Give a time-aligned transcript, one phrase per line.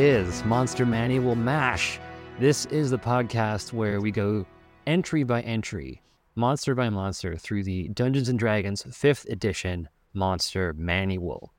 [0.00, 1.98] Is Monster Manual MASH.
[2.38, 4.46] This is the podcast where we go
[4.86, 6.00] entry by entry,
[6.36, 11.52] monster by monster, through the Dungeons and Dragons 5th edition Monster Manual.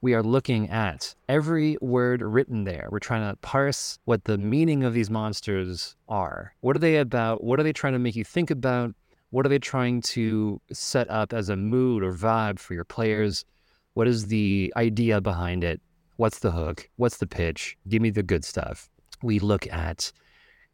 [0.00, 2.88] We are looking at every word written there.
[2.90, 6.56] We're trying to parse what the meaning of these monsters are.
[6.62, 7.44] What are they about?
[7.44, 8.92] What are they trying to make you think about?
[9.30, 13.44] What are they trying to set up as a mood or vibe for your players?
[13.92, 15.80] What is the idea behind it?
[16.16, 16.88] What's the hook?
[16.96, 17.76] What's the pitch?
[17.88, 18.88] Give me the good stuff.
[19.22, 20.12] We look at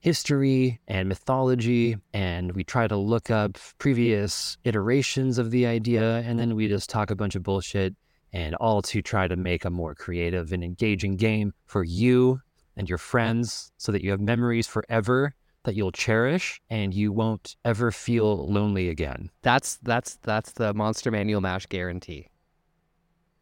[0.00, 6.38] history and mythology, and we try to look up previous iterations of the idea, and
[6.38, 7.94] then we just talk a bunch of bullshit,
[8.32, 12.40] and all to try to make a more creative and engaging game for you
[12.76, 17.56] and your friends so that you have memories forever that you'll cherish and you won't
[17.64, 19.30] ever feel lonely again.
[19.42, 22.28] That's that's that's the Monster Manual Mash guarantee.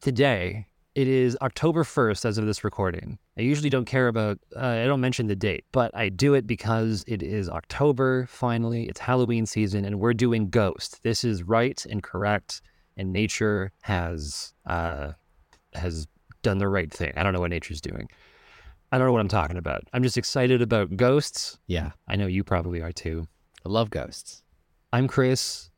[0.00, 0.67] Today,
[0.98, 3.18] it is October 1st as of this recording.
[3.38, 6.44] I usually don't care about, uh, I don't mention the date, but I do it
[6.44, 8.88] because it is October finally.
[8.88, 11.00] It's Halloween season and we're doing Ghost.
[11.04, 12.62] This is right and correct,
[12.96, 15.12] and nature has uh,
[15.74, 16.08] has
[16.42, 17.12] done the right thing.
[17.16, 18.08] I don't know what nature's doing.
[18.90, 19.84] I don't know what I'm talking about.
[19.92, 21.58] I'm just excited about ghosts.
[21.68, 21.92] Yeah.
[22.08, 23.28] I know you probably are too.
[23.64, 24.42] I love ghosts.
[24.92, 25.70] I'm Chris,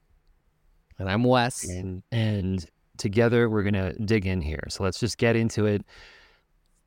[0.99, 1.69] And I'm Wes.
[1.69, 2.65] and and
[3.01, 4.63] together we're gonna dig in here.
[4.69, 5.85] So let's just get into it.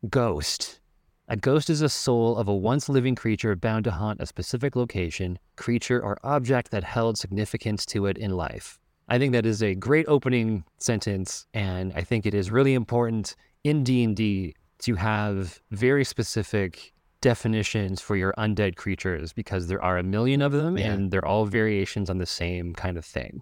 [0.10, 0.80] Ghost.
[1.28, 4.76] A ghost is a soul of a once living creature bound to haunt a specific
[4.76, 8.78] location, creature, or object that held significance to it in life.
[9.08, 13.36] I think that is a great opening sentence, and I think it is really important
[13.64, 19.82] in D and D to have very specific definitions for your undead creatures because there
[19.82, 20.92] are a million of them, Yeah.
[20.92, 23.42] and they're all variations on the same kind of thing.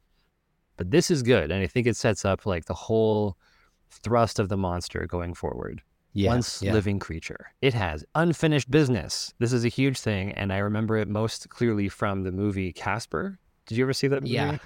[0.81, 3.37] But this is good, and I think it sets up like the whole
[3.91, 5.83] thrust of the monster going forward.
[6.13, 6.29] Yeah.
[6.31, 6.73] Once yeah.
[6.73, 7.53] living creature.
[7.61, 9.31] It has unfinished business.
[9.37, 13.37] This is a huge thing, and I remember it most clearly from the movie Casper.
[13.67, 14.33] Did you ever see that movie?
[14.33, 14.57] Yeah.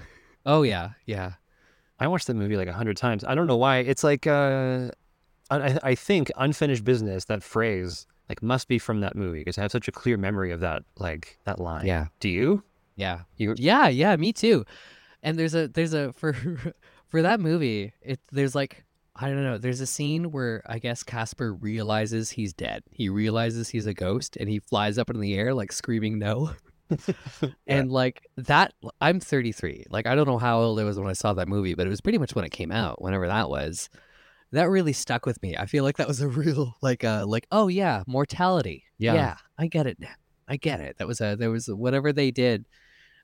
[0.46, 0.92] Oh yeah.
[1.04, 1.32] Yeah.
[2.00, 3.22] I watched that movie like a hundred times.
[3.22, 3.80] I don't know why.
[3.80, 4.88] It's like uh,
[5.50, 7.26] I, I think unfinished business.
[7.26, 10.50] That phrase like must be from that movie because I have such a clear memory
[10.50, 11.84] of that like that line.
[11.84, 12.06] Yeah.
[12.20, 12.62] Do you?
[12.96, 13.20] Yeah.
[13.36, 14.64] You- Yeah, yeah, me too.
[15.26, 16.32] And there's a there's a for
[17.08, 18.84] for that movie, it there's like
[19.16, 22.84] I don't know, there's a scene where I guess Casper realizes he's dead.
[22.92, 26.52] He realizes he's a ghost and he flies up in the air like screaming no.
[27.66, 29.86] And like that I'm 33.
[29.90, 31.90] Like I don't know how old I was when I saw that movie, but it
[31.90, 33.90] was pretty much when it came out, whenever that was.
[34.52, 35.56] That really stuck with me.
[35.56, 38.84] I feel like that was a real like uh like oh yeah, mortality.
[38.96, 39.14] Yeah.
[39.14, 40.14] Yeah, I get it now.
[40.46, 40.98] I get it.
[40.98, 42.66] That was a there was whatever they did.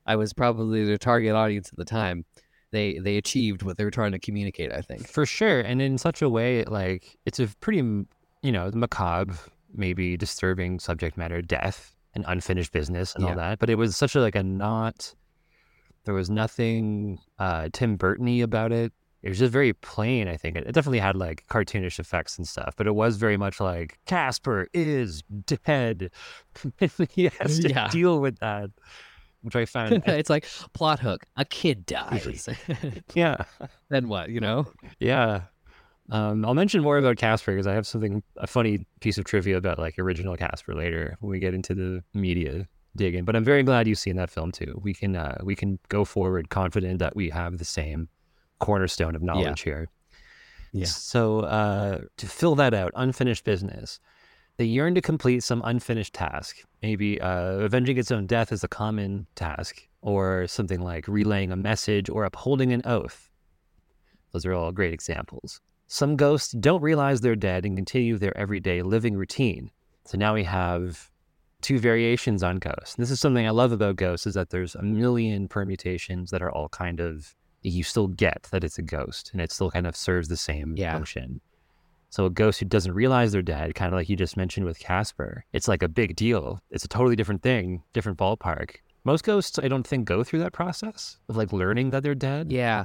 [0.06, 2.24] I was probably their target audience at the time.
[2.70, 4.72] They they achieved what they were trying to communicate.
[4.72, 5.06] I think.
[5.08, 7.78] For sure, and in such a way, like it's a pretty,
[8.42, 9.34] you know, macabre,
[9.74, 13.58] maybe disturbing subject matter, death and unfinished business and all that.
[13.58, 15.14] But it was such a like a not.
[16.04, 18.92] There was nothing uh, Tim Burton-y about it.
[19.22, 20.26] It was just very plain.
[20.26, 23.36] I think it, it definitely had like cartoonish effects and stuff, but it was very
[23.36, 26.10] much like Casper is dead.
[27.10, 27.88] he has to Yeah.
[27.88, 28.70] deal with that,
[29.42, 30.02] which I found.
[30.06, 31.24] it's like plot hook.
[31.36, 32.48] A kid dies.
[33.14, 33.44] yeah,
[33.88, 34.30] then what?
[34.30, 34.66] You know?
[34.98, 35.42] Yeah.
[36.10, 39.56] Um, I'll mention more about Casper because I have something a funny piece of trivia
[39.56, 42.66] about like original Casper later when we get into the media
[42.96, 43.24] digging.
[43.24, 44.80] But I'm very glad you've seen that film too.
[44.82, 48.08] We can uh, we can go forward confident that we have the same
[48.58, 49.88] cornerstone of knowledge here.
[50.72, 50.86] Yeah.
[50.86, 54.00] So uh, to fill that out, unfinished business.
[54.58, 56.58] They yearn to complete some unfinished task.
[56.82, 61.56] Maybe uh, avenging its own death is a common task, or something like relaying a
[61.56, 63.30] message or upholding an oath.
[64.32, 65.60] Those are all great examples.
[65.86, 69.70] Some ghosts don't realize they're dead and continue their everyday living routine.
[70.04, 71.10] So now we have
[71.60, 72.94] two variations on ghosts.
[72.96, 76.42] And this is something I love about ghosts is that there's a million permutations that
[76.42, 79.86] are all kind of you still get that it's a ghost and it still kind
[79.86, 80.92] of serves the same Yeah.
[80.92, 81.40] function.
[82.12, 84.78] So a ghost who doesn't realize they're dead, kind of like you just mentioned with
[84.78, 86.60] Casper, it's like a big deal.
[86.70, 88.76] It's a totally different thing, different ballpark.
[89.04, 92.52] Most ghosts, I don't think, go through that process of like learning that they're dead.
[92.52, 92.84] Yeah.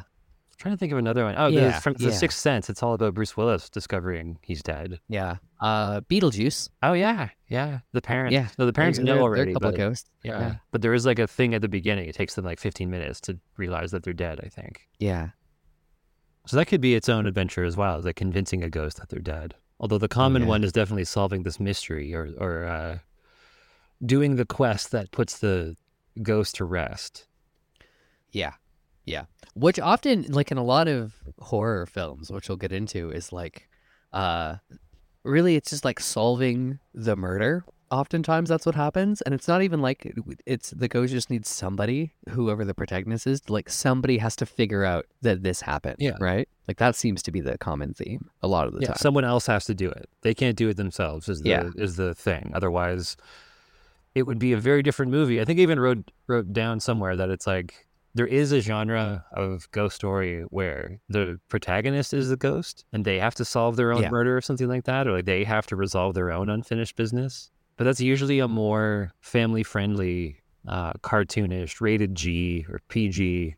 [0.57, 1.35] trying to think of another one.
[1.37, 2.11] Oh, Yeah, the, from the yeah.
[2.11, 2.69] Sixth Sense.
[2.69, 4.99] It's all about Bruce Willis discovering he's dead.
[5.09, 5.35] Yeah.
[5.59, 6.69] Uh, Beetlejuice.
[6.81, 7.79] Oh yeah, yeah.
[7.91, 8.33] The parents.
[8.33, 8.47] Yeah.
[8.57, 9.41] No, the parents They're- know they're- already.
[9.43, 10.09] They're a couple but, of ghosts.
[10.23, 10.39] yeah.
[10.39, 10.55] Yeah.
[10.71, 12.07] but there is like a thing at the beginning.
[12.07, 14.39] It takes them like 15 minutes to realize that they're dead.
[14.43, 14.87] I think.
[14.99, 15.29] Yeah.
[16.47, 19.19] So that could be its own adventure as well, like convincing a ghost that they're
[19.19, 19.55] dead.
[19.79, 22.97] Although the common one is definitely solving this mystery or or uh,
[24.05, 25.75] doing the quest that puts the
[26.23, 27.27] ghost to rest.
[28.31, 28.53] Yeah.
[29.05, 29.25] Yeah.
[29.55, 33.67] Which often like in a lot of horror films, which we'll get into, is like
[34.13, 34.55] uh
[35.23, 37.65] really it's just like solving the murder.
[37.89, 40.13] Oftentimes that's what happens, and it's not even like
[40.45, 44.83] it's the ghost just needs somebody, whoever the protagonist is, like somebody has to figure
[44.83, 45.95] out that this happened.
[45.99, 46.17] Yeah.
[46.19, 46.49] right.
[46.67, 48.97] Like that seems to be the common theme a lot of the Yeah, time.
[48.97, 50.09] someone else has to do it.
[50.21, 51.29] They can't do it themselves.
[51.29, 51.69] Is the Yeah.
[51.77, 52.51] is the thing.
[52.53, 53.15] Otherwise,
[54.15, 55.39] it would be a very different movie.
[55.39, 57.85] I think I even wrote wrote down somewhere that it's like
[58.15, 63.19] there is a genre of ghost story where the protagonist is the ghost and they
[63.19, 64.09] have to solve their own Yeah.
[64.09, 67.49] murder or something like that, or like they have to resolve their own unfinished business.
[67.77, 73.55] But that's usually a more family friendly, uh, cartoonish, rated G or PG.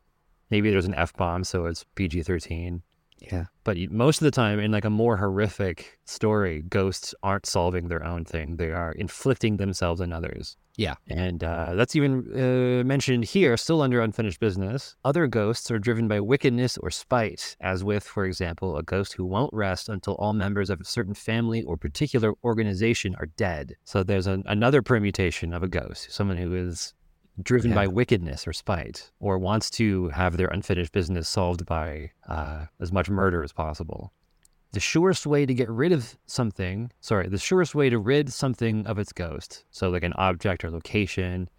[0.51, 2.83] Maybe there's an F bomb, so it's PG thirteen
[3.21, 3.45] yeah.
[3.63, 8.03] but most of the time in like a more horrific story ghosts aren't solving their
[8.05, 10.95] own thing they are inflicting themselves on others Yeah.
[11.07, 16.07] and uh, that's even uh, mentioned here still under unfinished business other ghosts are driven
[16.07, 20.33] by wickedness or spite as with for example a ghost who won't rest until all
[20.33, 25.53] members of a certain family or particular organization are dead so there's an, another permutation
[25.53, 26.93] of a ghost someone who is
[27.43, 27.75] driven Yeah.
[27.75, 32.91] by wickedness or spite, or wants to have their unfinished business solved by uh, as
[32.91, 34.11] much murder as possible.
[34.71, 38.85] The surest way to get rid of something, sorry, the surest way to rid something
[38.85, 41.49] of its ghost, so like an object or location,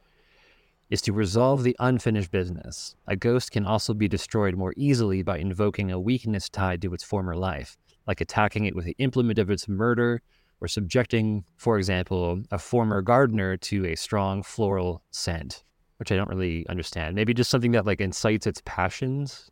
[0.90, 2.94] is to resolve the unfinished business.
[3.06, 7.04] A ghost can also be destroyed more easily by invoking a weakness tied to its
[7.04, 10.20] former life, like attacking it with the implement of its murder
[10.60, 15.64] or subjecting, for example, a former gardener to a strong floral scent,
[16.00, 17.14] which I don't really understand.
[17.14, 19.50] Maybe just something that like incites its passions.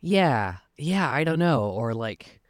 [0.00, 0.56] Yeah.
[0.76, 1.08] Yeah.
[1.10, 1.64] I don't know.
[1.64, 2.40] Or like,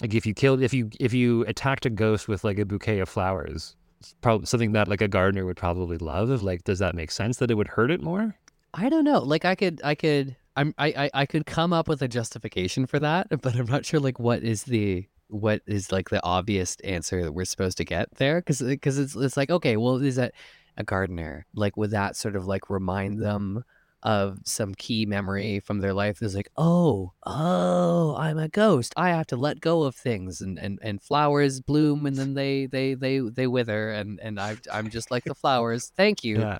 [0.00, 3.00] Like if you killed, if you if you attacked a ghost with like a bouquet
[3.00, 6.42] of flowers, it's probably something that like a gardener would probably love.
[6.42, 8.36] Like, does that make sense that it would hurt it more?
[8.74, 9.20] I don't know.
[9.20, 12.86] Like I could, I could, I'm, I, I, I could come up with a justification
[12.86, 16.76] for that, but I'm not sure like what is the, what is like the obvious
[16.84, 18.40] answer that we're supposed to get there?
[18.40, 20.34] Because, because it's, it's like okay, well, is that
[20.76, 21.46] a gardener?
[21.54, 23.64] Like, would that sort of like remind them
[24.02, 26.18] of some key memory from their life?
[26.18, 28.92] There's like, oh, oh, I'm a ghost.
[28.96, 32.66] I have to let go of things, and and and flowers bloom, and then they
[32.66, 35.92] they they they wither, and and I I'm just like the flowers.
[35.96, 36.40] Thank you.
[36.40, 36.58] Yeah.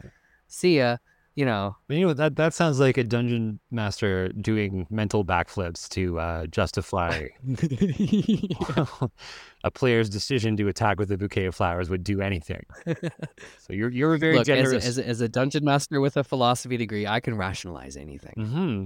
[0.48, 0.98] See ya.
[1.34, 1.76] You know.
[1.88, 6.46] But you know that that sounds like a dungeon master doing mental backflips to uh,
[6.46, 7.28] justify
[9.64, 12.64] a player's decision to attack with a bouquet of flowers would do anything.
[13.58, 14.86] So you're you're very Look, as a, generous.
[14.86, 18.34] as, a, as a dungeon master with a philosophy degree, I can rationalize anything.
[18.36, 18.84] hmm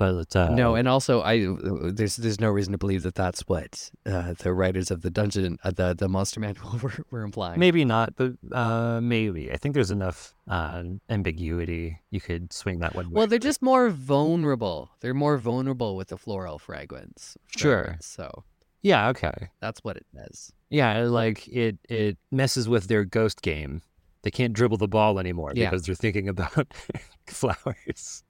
[0.00, 1.46] But uh, no, and also I
[1.92, 5.58] there's there's no reason to believe that that's what uh, the writers of the dungeon
[5.62, 7.60] uh, the the monster manual were, were implying.
[7.60, 12.00] maybe not, but uh, maybe I think there's enough uh, ambiguity.
[12.10, 13.12] You could swing that one way.
[13.18, 14.88] Well, they're just more vulnerable.
[15.00, 17.36] They're more vulnerable with the floral fragrance.
[17.54, 17.98] Sure.
[18.00, 18.44] So
[18.80, 20.50] yeah, okay, that's what it says.
[20.70, 23.82] yeah, like it it messes with their ghost game.
[24.22, 25.68] They can't dribble the ball anymore Yeah.
[25.68, 26.68] because they're thinking about
[27.26, 28.22] flowers.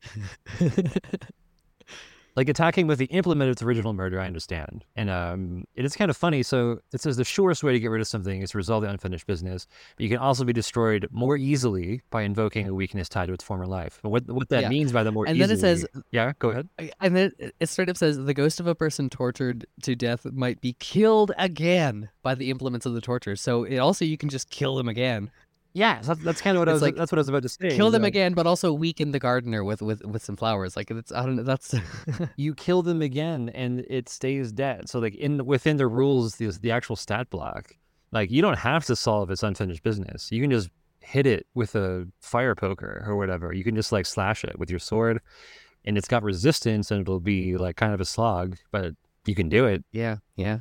[2.36, 4.84] like attacking with the implement of its original murder, I understand.
[4.96, 6.42] And um, it is kind of funny.
[6.42, 8.88] So it says the surest way to get rid of something is to resolve the
[8.90, 13.26] unfinished business, but you can also be destroyed more easily by invoking a weakness tied
[13.26, 13.98] to its former life.
[14.02, 14.68] But what what that Yeah.
[14.68, 16.68] means by the more And easily, then it says yeah, go ahead.
[17.00, 20.24] and then it- it straight up says the ghost of a person tortured to death
[20.32, 23.34] might be killed again by the implements of the torture.
[23.36, 25.30] So it also you can just kill them again.
[25.72, 26.82] Yeah, that's, that's kind of what I was.
[26.82, 27.70] like, that's what I was about to say.
[27.76, 30.76] kill them that again, but also weaken the gardener with with with some flowers.
[30.76, 31.42] Like it's I don't know.
[31.44, 31.74] That's
[32.36, 34.88] You kill them again, and it stays dead.
[34.88, 37.76] So like in within the rules, the the actual stat block,
[38.10, 40.32] like you don't have to solve its unfinished business.
[40.32, 43.52] You can just hit it with a fire poker or whatever.
[43.52, 45.20] You can just like slash it with your sword,
[45.84, 49.48] and it's got resistance, and it'll be like kind of a slog, but you can
[49.48, 49.84] do it.
[49.92, 50.60] yeah yeah.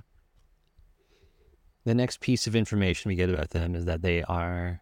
[1.85, 4.81] The next piece of information we get about them is that they are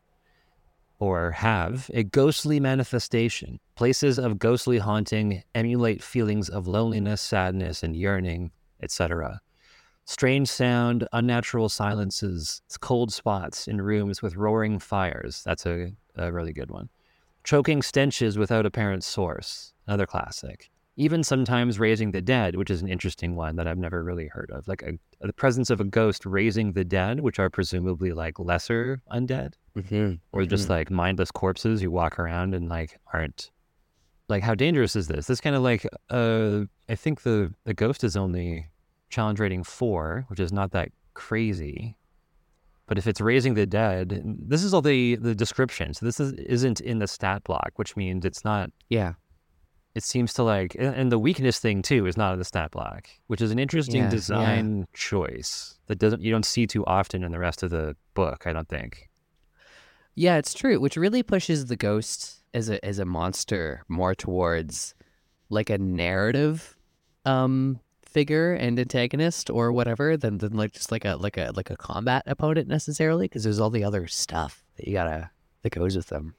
[1.00, 3.60] or have a ghostly manifestation.
[3.75, 8.51] Places of ghostly haunting emulate feelings of loneliness, sadness, and yearning,
[8.82, 9.42] etc.
[10.06, 15.44] Strange sound, unnatural silences, cold spots in rooms with roaring fires.
[15.46, 16.89] That's a, a really good one.
[17.44, 19.74] Choking stenches without apparent source.
[19.86, 20.70] Another classic.
[21.00, 24.50] Even sometimes raising the dead, which is an interesting one that I've never really heard
[24.51, 24.68] of.
[24.68, 24.94] Like a,
[25.25, 30.16] the presence of a ghost raising the dead, which are presumably like lesser undead Mm-hmm.
[30.32, 33.51] or just like mindless corpses who walk around and like aren't
[34.27, 38.04] like how dangerous is this this kind of like uh i think the the ghost
[38.04, 38.66] is only
[39.12, 41.96] challenge rating four which is not that crazy
[42.88, 46.34] but if it's raising the dead this is all the the description so this is
[46.34, 49.13] isn't in the stat block which means it's not Yeah.
[49.98, 53.10] It seems to like, and the weakness thing too is not in the stat block,
[53.27, 54.10] which is an interesting Yeah, yeah.
[54.12, 58.46] design choice that doesn't you don't see too often in the rest of the book.
[58.46, 59.10] I don't think.
[60.16, 64.96] Yeah, it's true, which really pushes the ghost as a as a monster more towards
[65.50, 66.77] like a narrative
[67.25, 71.70] um figure and antagonist or whatever than than like just like a like a like
[71.70, 75.30] a combat opponent necessarily because there's all the other stuff that you gotta
[75.63, 76.36] that goes with them.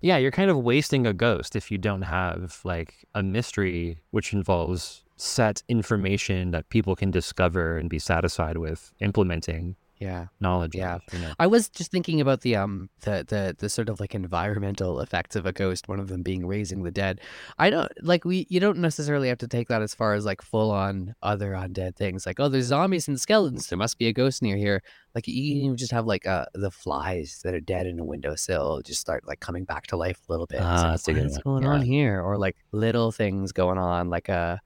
[0.00, 4.32] Yeah, you're kind of wasting a ghost if you don't have like a mystery which
[4.32, 10.26] involves set information that people can discover and be satisfied with implementing Yeah.
[10.40, 10.74] knowledge.
[10.74, 10.98] Yeah.
[11.12, 11.32] you know?
[11.38, 15.36] I was just thinking about the um the the the sort of like environmental effects
[15.36, 15.88] of a ghost.
[15.88, 17.20] One of them being raising the dead.
[17.58, 20.42] I don't like we you don't necessarily have to take that as far as like
[20.42, 22.26] full on other undead things.
[22.26, 23.68] Like oh, there's zombies and skeletons.
[23.68, 24.82] There must be a ghost near here.
[25.14, 28.80] Like you can just have like uh the flies that are dead in a windowsill
[28.82, 30.60] just start like coming back to life a little bit.
[30.62, 32.22] Ah, like, that's a what's going on here?
[32.22, 34.60] Or like little things going on like a.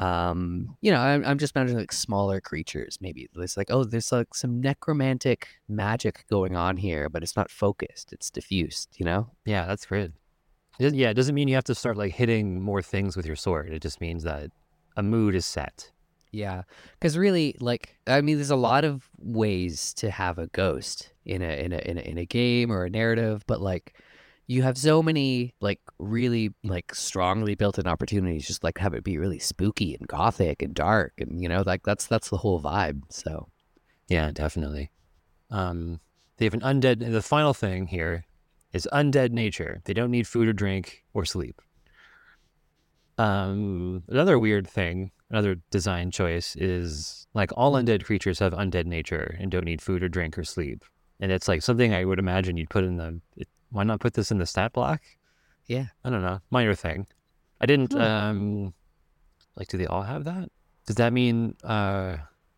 [0.00, 2.98] Um, you know, I'm, I'm just imagining like smaller creatures.
[3.02, 7.50] Maybe it's like, oh, there's like some necromantic magic going on here, but it's not
[7.50, 8.12] focused.
[8.12, 8.88] It's diffused.
[8.96, 9.30] You know?
[9.44, 10.10] Yeah, that's great.
[10.78, 13.36] It Yeah, it doesn't mean you have to start like hitting more things with your
[13.36, 13.70] sword.
[13.72, 14.50] It just means that
[14.96, 15.90] a mood is set.
[16.32, 16.62] Yeah,
[16.98, 21.42] because really, like, I mean, there's a lot of ways to have a ghost in
[21.42, 24.00] a in a in a, in a game or a narrative, but like,
[24.50, 29.16] you have so many like really like strongly built-in opportunities, just like have it be
[29.16, 33.02] really spooky and gothic and dark, and you know, like that's that's the whole vibe.
[33.10, 33.48] So
[34.08, 34.90] Yeah, definitely.
[35.50, 36.00] Um,
[36.38, 37.12] they have an undead.
[37.12, 38.24] The final thing here
[38.72, 39.82] is undead nature.
[39.84, 41.62] They don't need food or drink or sleep.
[43.18, 49.36] Um, another weird thing, another design choice is like all undead creatures have undead nature
[49.38, 50.84] and don't need food or drink or sleep.
[51.20, 53.20] And it's like something I would imagine you'd put in the.
[53.70, 55.00] Why not put this in the stat block?
[55.66, 55.86] Yeah.
[56.04, 56.40] I don't know.
[56.50, 57.06] Minor thing.
[57.60, 57.92] I didn't.
[57.92, 58.00] Hmm.
[58.00, 58.74] Um,
[59.56, 60.50] like, do they all have that?
[60.86, 62.16] Does that mean uh,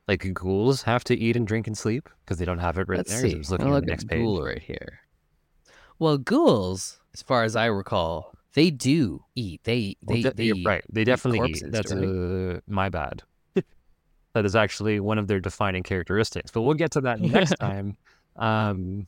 [0.08, 3.04] like ghouls have to eat and drink and sleep because they don't have it written
[3.08, 3.30] let's there?
[3.30, 3.34] see.
[3.34, 4.20] I was looking at look the next at page.
[4.20, 5.00] ghoul right here.
[5.98, 9.62] Well, ghouls, as far as I recall, they do eat.
[9.64, 10.84] They Well, they de- they right.
[10.90, 11.72] They definitely corpses, eat.
[11.72, 12.56] That's right?
[12.56, 13.22] uh, my bad.
[14.34, 16.50] that is actually one of their defining characteristics.
[16.50, 17.96] But we'll get to that next time.
[18.36, 19.06] Um,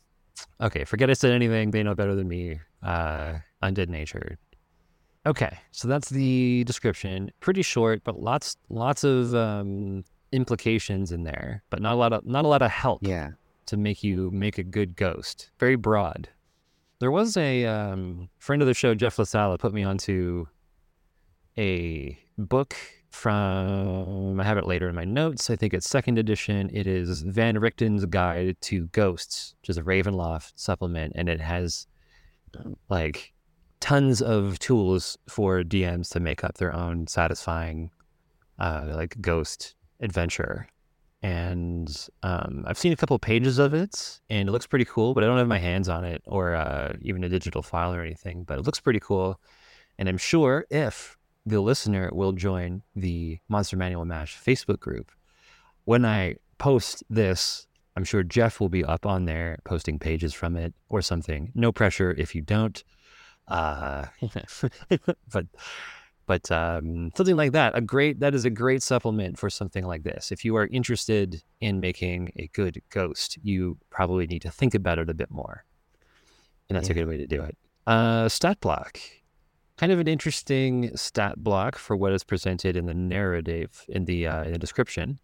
[0.61, 1.71] okay, forget I said anything.
[1.71, 2.61] They know better than me.
[2.83, 4.38] Uh, undead nature.
[5.26, 7.31] Okay, so that's the description.
[7.41, 12.26] Pretty short, but lots lots of um, implications in there, but not a lot of
[12.26, 13.31] not a lot of help Yeah.
[13.67, 15.50] to make you make a good ghost.
[15.59, 16.29] Very broad.
[16.99, 20.47] There was a um, friend of the show, Jeff LaSala, put me onto
[21.59, 22.75] a book
[23.14, 25.49] from, I have it later in my notes.
[25.49, 26.71] I think it's second edition.
[26.73, 31.87] It is Van Richten's Guide to Ghosts, which is a Ravenloft supplement, and it has
[32.88, 33.33] like
[33.80, 37.90] tons of tools for DMs to make up their own satisfying,
[38.59, 40.68] uh, like ghost adventure
[41.25, 45.14] and um, I've seen a couple pages of it, and it looks pretty cool.
[45.14, 48.02] But I don't have my hands on it, or uh, even a digital file or
[48.02, 48.44] anything.
[48.44, 49.40] But it looks pretty cool,
[49.99, 55.12] and I'm sure if the listener will join the Monster Manual Mash Facebook group,
[55.84, 60.56] when I post this, I'm sure Jeff will be up on there posting pages from
[60.56, 61.52] it or something.
[61.54, 62.82] No pressure if you don't.
[63.46, 64.06] Uh,
[65.32, 65.46] but
[66.26, 67.76] but um, something like that.
[67.76, 70.32] A great that is a great supplement for something like this.
[70.32, 74.98] If you are interested in making a good ghost you probably need to think about
[74.98, 75.64] it a bit more.
[76.70, 77.58] And that's a good way to do it.
[77.86, 78.98] Uh, stat block
[79.76, 84.26] kind of an interesting stat block for what is presented in the narrative in the
[84.26, 85.19] uh, in the description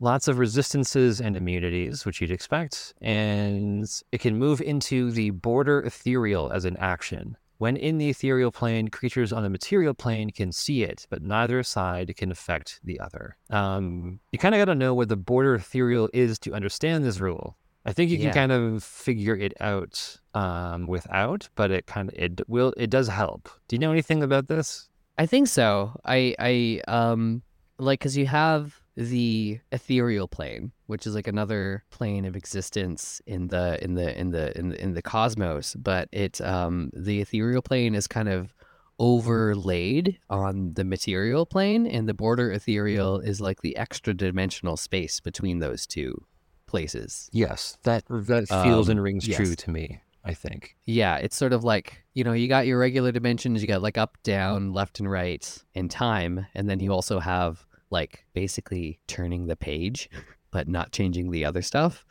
[0.00, 5.80] lots of resistances and immunities which you'd expect and it can move into the border
[5.80, 10.50] ethereal as an action when in the ethereal plane, creatures on the material plane can
[10.50, 13.36] see it, but neither side can affect the other.
[13.50, 17.20] Um, you kind of got to know what the border ethereal is to understand this
[17.20, 17.56] rule.
[17.84, 22.14] I think you can kind of figure it out um, without, but it kind of
[22.16, 23.48] it will it does help.
[23.68, 24.88] Do you know anything about this?
[25.18, 25.98] I think so.
[26.04, 27.42] I I um
[27.78, 33.48] like cuz you have the ethereal plane, which is like another plane of existence in
[33.48, 37.62] the in the in the in the, in the cosmos, but it um the ethereal
[37.62, 38.54] plane is kind of
[38.98, 45.18] overlaid on the material plane and the border ethereal is like the extra dimensional space
[45.18, 46.24] between those two
[46.72, 47.30] places.
[47.32, 49.36] Yes, that that feels Um, and rings yes.
[49.36, 50.00] true to me.
[50.24, 50.76] I think.
[50.84, 53.98] Yeah, it's sort of like, you know, you got your regular dimensions, you got like
[53.98, 59.46] up, down, left and right in time, and then you also have like basically turning
[59.46, 60.08] the page
[60.52, 62.04] but not changing the other stuff.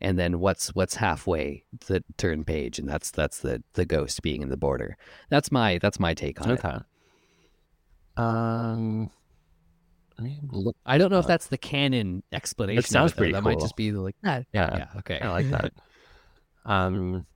[0.00, 4.42] And then what's what's halfway the turn page and that's that's the the ghost being
[4.42, 4.96] in the border.
[5.30, 6.64] That's my that's my take on it.
[6.64, 6.78] Okay.
[8.16, 9.10] Um,
[10.18, 12.78] I mean, look, I don't know if that's the canon explanation.
[12.78, 13.18] of sounds it, though.
[13.18, 14.46] pretty That might just be like that.
[14.52, 14.98] yeah, Yeah.
[14.98, 15.20] Okay.
[15.20, 15.72] I like that.
[16.64, 17.26] um,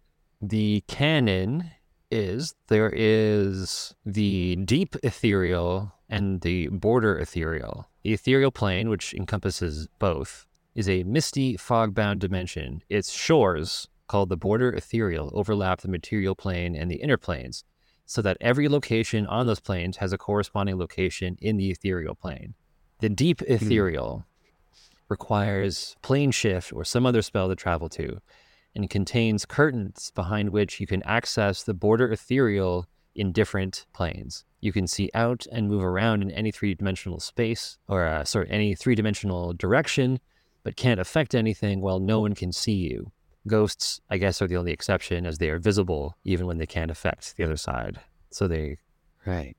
[0.40, 1.70] the canon
[2.10, 7.88] is there is the deep ethereal and the border ethereal.
[8.02, 12.82] The ethereal plane, which encompasses both, is a misty, fog-bound dimension.
[12.88, 17.64] Its shores, called the border ethereal, overlap the material plane and the inner planes,
[18.04, 22.54] so that every location on those planes has a corresponding location in the ethereal plane.
[23.00, 24.24] The deep ethereal
[25.08, 28.20] requires plane shift or some other spell to travel to,
[28.74, 34.44] and contains curtains behind which you can access the border ethereal in different planes.
[34.60, 38.48] You can see out and move around in any three dimensional space, or uh, sorry,
[38.50, 40.20] any three dimensional direction,
[40.62, 43.12] but can't affect anything while no one can see you.
[43.46, 46.90] Ghosts, I guess, are the only exception as they are visible even when they can't
[46.90, 48.00] affect the other side.
[48.30, 48.78] So they
[49.24, 49.56] Right.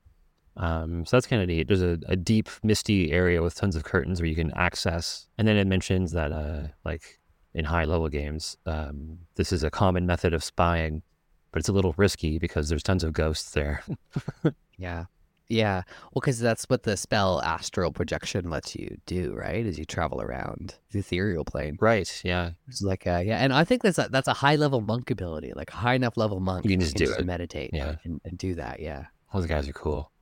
[0.58, 1.68] Um, so that's kind of neat.
[1.68, 5.26] There's a, a deep, misty area with tons of curtains where you can access.
[5.38, 7.20] And then it mentions that, uh, like
[7.54, 11.02] in high level games, um, this is a common method of spying,
[11.52, 13.82] but it's a little risky because there's tons of ghosts there.
[14.80, 15.06] Yeah.
[15.48, 15.82] Yeah.
[16.12, 19.66] Well, because that's what the spell astral projection lets you do, right?
[19.66, 21.76] As you travel around the ethereal plane.
[21.80, 22.20] right.
[22.24, 22.50] Yeah.
[22.68, 25.52] It's like a, yeah, and I think that's a, that's a high level monk ability,
[25.56, 26.64] like a high enough level monk.
[26.64, 27.26] You can just do it.
[27.26, 27.70] meditate.
[27.72, 27.96] Yeah.
[28.04, 28.78] And, and do that.
[28.78, 29.06] Yeah.
[29.34, 30.12] Those guys are cool.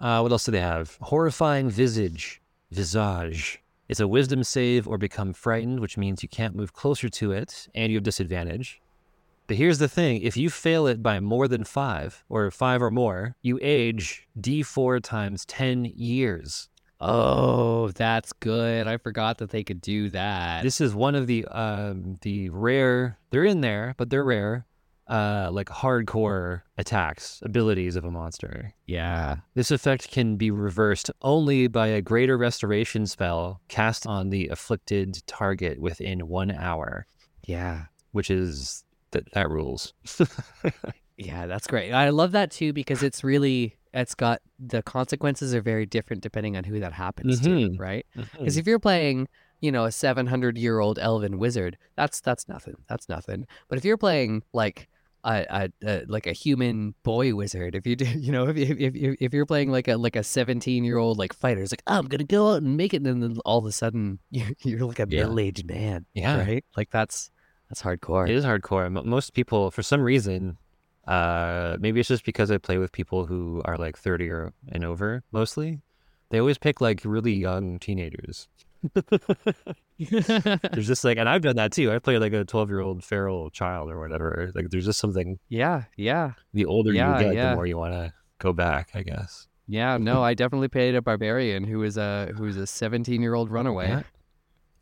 [0.00, 0.96] Uh, what else do they have?
[1.02, 3.62] Horrifying visage, visage.
[3.88, 7.68] It's a wisdom save or become frightened, which means you can't move closer to it
[7.74, 8.80] and you have disadvantage.
[9.46, 12.92] But here's the thing if you fail it by more than five or five or
[12.92, 16.68] more, you age d4 times 10 years.
[17.00, 18.86] Oh, that's good.
[18.86, 20.62] I forgot that they could do that.
[20.62, 24.66] This is one of the um, the rare, they're in there, but they're rare,
[25.10, 28.72] uh, like hardcore attacks, abilities of a monster.
[28.86, 29.36] yeah.
[29.54, 35.22] This effect can be reversed only by a greater restoration spell cast on the afflicted
[35.26, 37.06] target within one hour,
[37.44, 37.86] Yeah.
[38.12, 39.92] which is that that rules.
[41.16, 41.92] Yeah, that's great.
[41.92, 46.56] I love that too because it's really it's got the consequences are very different depending
[46.56, 47.78] on who that happens to, Mhm.
[47.78, 48.06] right?
[48.38, 49.28] Because if you're playing,
[49.60, 52.76] you know, a 700 year old elven wizard, that's that's nothing.
[52.88, 53.46] That's nothing.
[53.68, 54.88] But if you're playing like
[55.24, 58.78] a, a, a like a human boy wizard, if you do, you know, if if
[58.78, 61.82] if, if- you're playing like a like a 17 year old like fighter, it's like
[61.86, 64.80] I'm gonna go out and make it, and then all of a sudden you're, you're
[64.86, 65.22] like a Yeah.
[65.22, 66.64] middle aged man, yeah, right?
[66.76, 67.30] Like that's
[67.68, 68.28] that's hardcore.
[68.28, 68.90] it is hardcore.
[69.04, 70.56] Most people, for some reason,
[71.06, 74.84] uh, maybe it's just because I play with people who are like 30 or and
[74.84, 75.80] over mostly.
[76.30, 78.48] They always pick like really young teenagers.
[79.98, 81.92] There's just like, and I've done that too.
[81.92, 84.50] I play like a 12 year old feral child or whatever.
[84.54, 85.38] Like, there's just something.
[85.48, 86.32] yeah, yeah.
[86.54, 87.50] The older Yeah, you get, yeah.
[87.50, 88.90] the more you want to go back.
[88.94, 89.46] I guess.
[89.66, 93.34] Yeah, no, I definitely played a barbarian who was a who was a 17 year
[93.34, 93.88] old runaway.
[93.88, 94.02] Yeah.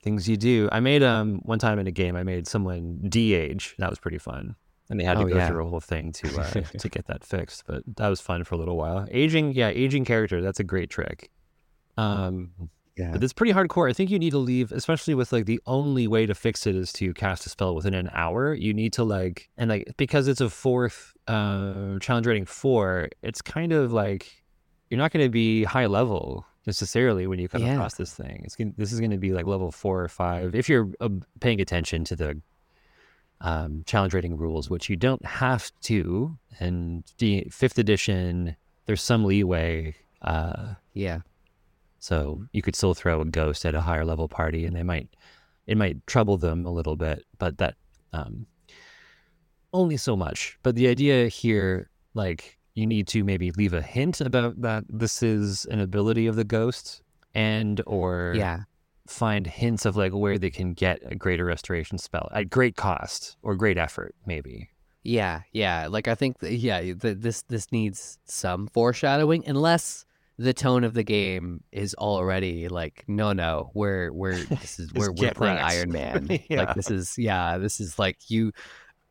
[0.02, 0.68] Things you do.
[0.72, 2.16] I made um one time in a game.
[2.16, 3.74] I made someone de-age.
[3.78, 4.54] That was pretty fun.
[4.90, 7.22] And they had to Oh, go through a whole thing to uh, to get that
[7.24, 7.64] fixed.
[7.66, 9.06] But that was fun for a little while.
[9.10, 10.40] Aging, yeah, aging character.
[10.40, 11.30] That's a great trick.
[11.98, 12.52] Um,
[12.98, 13.12] Yeah.
[13.12, 13.88] but it's pretty hardcore.
[13.88, 16.74] I think you need to leave, especially with like the only way to fix it
[16.74, 18.52] is to cast a spell within an hour.
[18.54, 23.40] You need to like, and like because it's a fourth uh, challenge rating four, it's
[23.40, 24.42] kind of like
[24.90, 27.74] you're not going to be high level necessarily when you come Yeah.
[27.74, 28.42] across this thing.
[28.44, 31.08] It's gonna, this is going to be like level four or five if you're uh,
[31.40, 32.40] paying attention to the
[33.40, 36.36] um, challenge rating rules, which you don't have to.
[36.58, 38.56] And the fifth edition,
[38.86, 39.94] there's some leeway.
[40.22, 41.20] Uh, yeah.
[42.08, 45.08] So you could still throw a ghost at a higher level party, and they might
[45.66, 47.74] it might trouble them a little bit, but that
[48.12, 48.46] um,
[49.72, 50.58] only so much.
[50.62, 55.22] But the idea here, like you need to maybe leave a hint about that this
[55.22, 57.02] is an ability of the ghost,
[57.34, 58.60] and or Yeah.
[59.06, 63.36] find hints of like where they can get a greater restoration spell at great cost
[63.42, 64.70] or great effort, maybe.
[65.02, 65.42] Yeah.
[65.52, 65.88] Yeah.
[65.90, 70.04] Like I think yeah, th- this this needs some foreshadowing unless
[70.40, 75.10] the tone of the game is already like no no we're we're this is we're,
[75.12, 75.58] we're playing.
[75.58, 76.28] Iron Man.
[76.48, 76.60] Yeah.
[76.64, 78.52] Like this is yeah, this is like you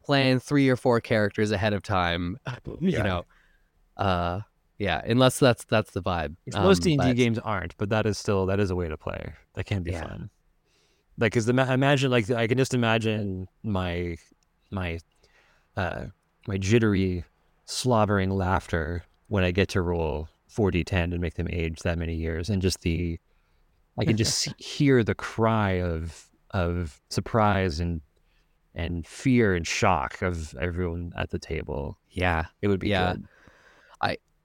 [0.05, 2.37] plan three or four characters ahead of time,
[2.79, 3.01] you Yeah.
[3.03, 3.25] know.
[3.97, 4.41] Uh
[4.79, 6.35] yeah, unless that's that's the vibe.
[6.53, 8.75] Most Um, D and D but- games aren't, but that is still that is a
[8.75, 9.33] way to play.
[9.55, 10.01] That can be Yeah.
[10.07, 10.29] fun.
[11.19, 14.17] Like, cause the, imagine like I can just imagine my
[14.71, 14.99] my
[15.75, 16.05] uh
[16.47, 17.25] my jittery,
[17.65, 21.97] slobbering laughter when I get to roll four d ten and make them age that
[21.97, 23.19] many years, and just the
[23.99, 28.01] I can just hear the cry of of surprise and
[28.75, 31.97] and fear and shock of everyone at the table.
[32.09, 32.45] Yeah.
[32.61, 33.13] It would be Yeah.
[33.13, 33.27] good.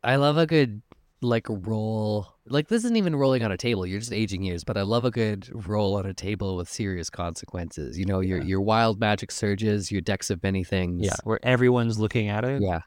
[0.05, 0.83] I love a good
[1.25, 4.77] like roll like this isn't even rolling on a table you're just aging years but
[4.77, 8.45] i love a good roll on a table with serious consequences you know your Yeah.
[8.45, 12.61] your wild magic surges your decks of many things Yeah, where everyone's looking at it.
[12.61, 12.81] yeah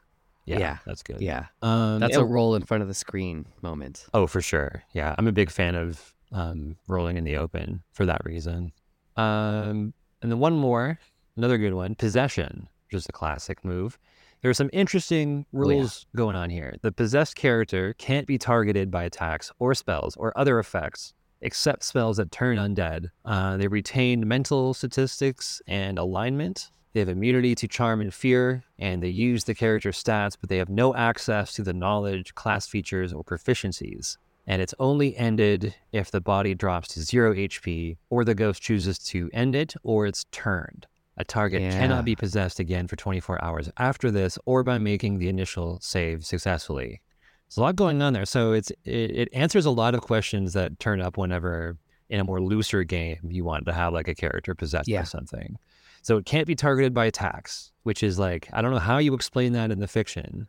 [0.46, 0.78] yeah, yeah.
[0.86, 1.20] that's good.
[1.20, 4.82] yeah um, that's a roll in front of the screen moment Oh, for sure.
[4.92, 8.72] Yeah, I'm a big fan of um, rolling in the open for that reason.
[9.16, 10.98] Um, and then one more,
[11.36, 13.98] another good one, possession, which is a classic move.
[14.42, 15.76] There are some interesting Oh, yeah.
[15.76, 16.76] rules going on here.
[16.82, 22.16] The possessed character can't be targeted by attacks or spells or other effects except spells
[22.16, 23.10] that turn undead.
[23.24, 26.70] Uh, they retain mental statistics and alignment.
[26.96, 30.56] They have immunity to charm and fear, and they use the character stats, but they
[30.56, 34.16] have no access to the knowledge, class features, or proficiencies.
[34.46, 38.98] And it's only ended if the body drops to zero HP, or the ghost chooses
[39.10, 40.86] to end it, or it's turned.
[41.18, 41.72] A target Yeah.
[41.78, 46.24] cannot be possessed again for 24 hours after this, or by making the initial save
[46.24, 47.02] successfully.
[47.46, 48.24] There's a lot going on there.
[48.24, 51.76] So it's it, it answers a lot of questions that turn up whenever
[52.08, 55.00] in a more looser game you want to have like a character possessed Yeah.
[55.00, 55.58] by something.
[56.06, 59.12] So it can't be targeted by attacks, which is like I don't know how you
[59.12, 60.46] explain that in the fiction,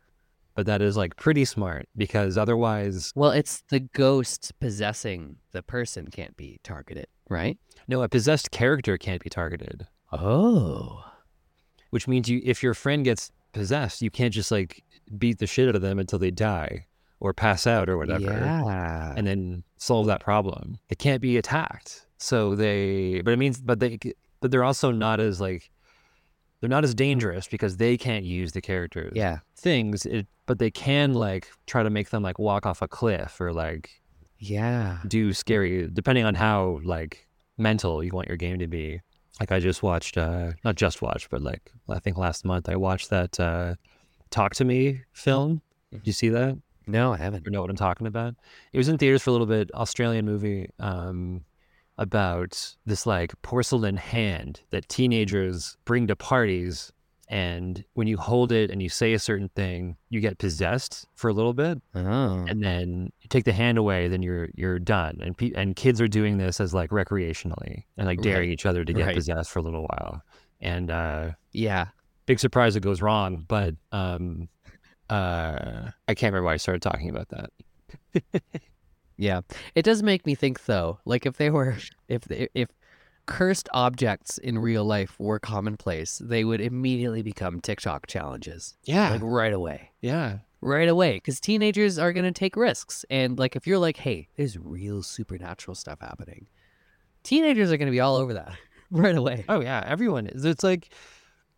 [0.54, 6.06] but that is like pretty smart because otherwise, well it's the ghost possessing the person
[6.12, 9.88] can't be targeted right no, a possessed character can't be targeted.
[10.12, 11.04] oh
[11.90, 14.84] Which means you if your friend gets possessed, you can't just like
[15.18, 16.86] beat the shit out of them until they die
[17.18, 18.30] or pass out or whatever.
[18.30, 20.78] yeah and then solve that problem.
[20.88, 22.06] It can't be attacked.
[22.18, 23.98] So they, but it means, but they,
[24.40, 25.70] but they're also not as like,
[26.60, 30.04] they're not as dangerous because they can't use the characters yeah things.
[30.06, 33.52] It, but they can like try to make them like walk off a cliff or
[33.52, 34.00] like
[34.38, 37.26] yeah do scary, depending on how like
[37.58, 39.00] mental you want your game to be.
[39.40, 42.76] Like I just watched, uh not just watched, but like I think last month I
[42.76, 43.74] watched that uh
[44.30, 45.62] Talk to Me film.
[45.92, 46.58] Did you see that?
[46.88, 48.34] no i haven't or know what I'm talking about.
[48.72, 49.70] It was in theaters for a little bit.
[49.74, 51.44] Australian movie um,
[51.98, 56.92] about this like porcelain hand that teenagers bring to parties,
[57.28, 61.28] and when you hold it and you say a certain thing, you get possessed for
[61.28, 65.18] a little bit, oh and then you take the hand away, then you're you're done.
[65.20, 68.52] And pe- and kids are doing this as like recreationally and like daring Right.
[68.54, 69.14] each other to get Right.
[69.14, 70.22] possessed for a little while.
[70.60, 71.88] And uh, yeah
[72.26, 74.48] big surprise it goes wrong, but um,
[75.08, 77.50] uh, I can't remember why I started talking about that.
[79.18, 79.40] Yeah,
[79.74, 81.00] it does make me think though.
[81.04, 81.76] Like if they were,
[82.08, 82.68] if they, if
[83.26, 89.20] cursed objects in real life were commonplace, they would immediately become TikTok challenges, Yeah, like
[89.22, 90.38] right away, yeah.
[90.62, 91.14] right away.
[91.16, 95.74] Because teenagers are gonna take risks, and like if you're like, hey, there's real supernatural
[95.74, 96.46] stuff happening,
[97.22, 98.56] teenagers are gonna be all over that
[98.90, 99.44] right away.
[99.48, 100.44] Oh yeah, everyone is.
[100.44, 100.88] It's like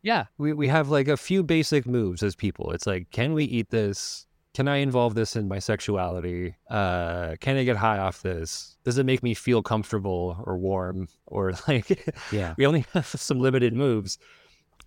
[0.03, 2.73] Yeah, we, we have like a few basic moves as people.
[2.73, 4.27] It's like, can we eat this?
[4.55, 6.55] Can I involve this in my sexuality?
[6.69, 8.77] Uh, can I get high off this?
[8.85, 11.07] Does it make me feel comfortable or warm?
[11.27, 14.19] Or like, yeah, we only have some limited moves.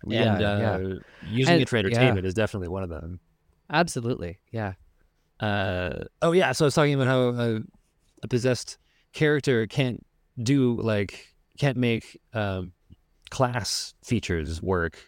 [0.06, 0.94] Yeah, and uh, yeah.
[1.30, 1.80] using And- it for yeah.
[1.86, 3.20] entertainment is definitely one of them.
[3.70, 4.38] absolutely.
[4.52, 4.74] Yeah,
[5.40, 7.58] Uh, oh yeah, so I was talking about how uh,
[8.22, 8.76] a possessed
[9.14, 10.04] character can't
[10.42, 12.72] do like can't make um,
[13.30, 14.98] class features work.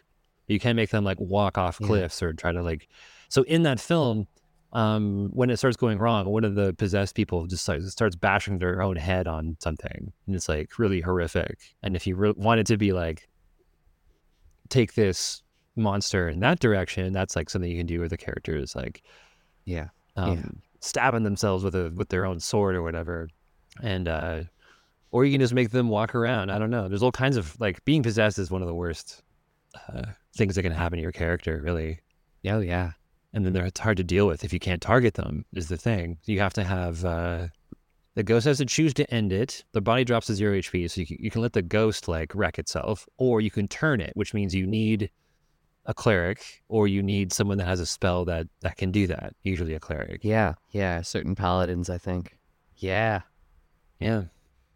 [0.47, 1.87] You can't make them like walk off Yeah.
[1.87, 2.87] cliffs or try to like.
[3.29, 4.25] So in that film,
[4.73, 8.59] um, when it starts going wrong, one of the possessed people just starts, starts bashing
[8.59, 11.57] their own head on something, and it's like really horrific.
[11.83, 13.27] And if you re- wanted to be like,
[14.69, 15.41] take this
[15.75, 19.03] monster in that direction, that's like something you can do with the characters, like
[19.65, 20.45] yeah, um, Yeah.
[20.81, 23.29] stabbing themselves with a with their own sword or whatever,
[23.81, 24.43] and uh,
[25.11, 26.49] or you can just make them walk around.
[26.51, 26.87] I don't know.
[26.89, 29.23] There's all kinds of like being possessed is one of the worst
[29.93, 30.03] uh,
[30.35, 31.99] things that can happen to your character, really.
[32.49, 32.91] oh yeah,
[33.33, 35.45] And then they're, it's hard to deal with if you can't target them.
[35.53, 37.05] Is the thing you have to have.
[37.05, 37.47] Uh,
[38.15, 39.63] the ghost has to choose to end it.
[39.73, 42.33] The body drops to zero HP, so you can, you can let the ghost like
[42.33, 45.11] wreck itself, or you can turn it, which means you need
[45.85, 49.35] a cleric, or you need someone that has a spell that that can do that.
[49.43, 50.21] Usually a cleric.
[50.23, 51.01] yeah, yeah.
[51.01, 52.37] Certain paladins, I think.
[52.77, 53.21] Yeah,
[53.99, 54.23] Yeah.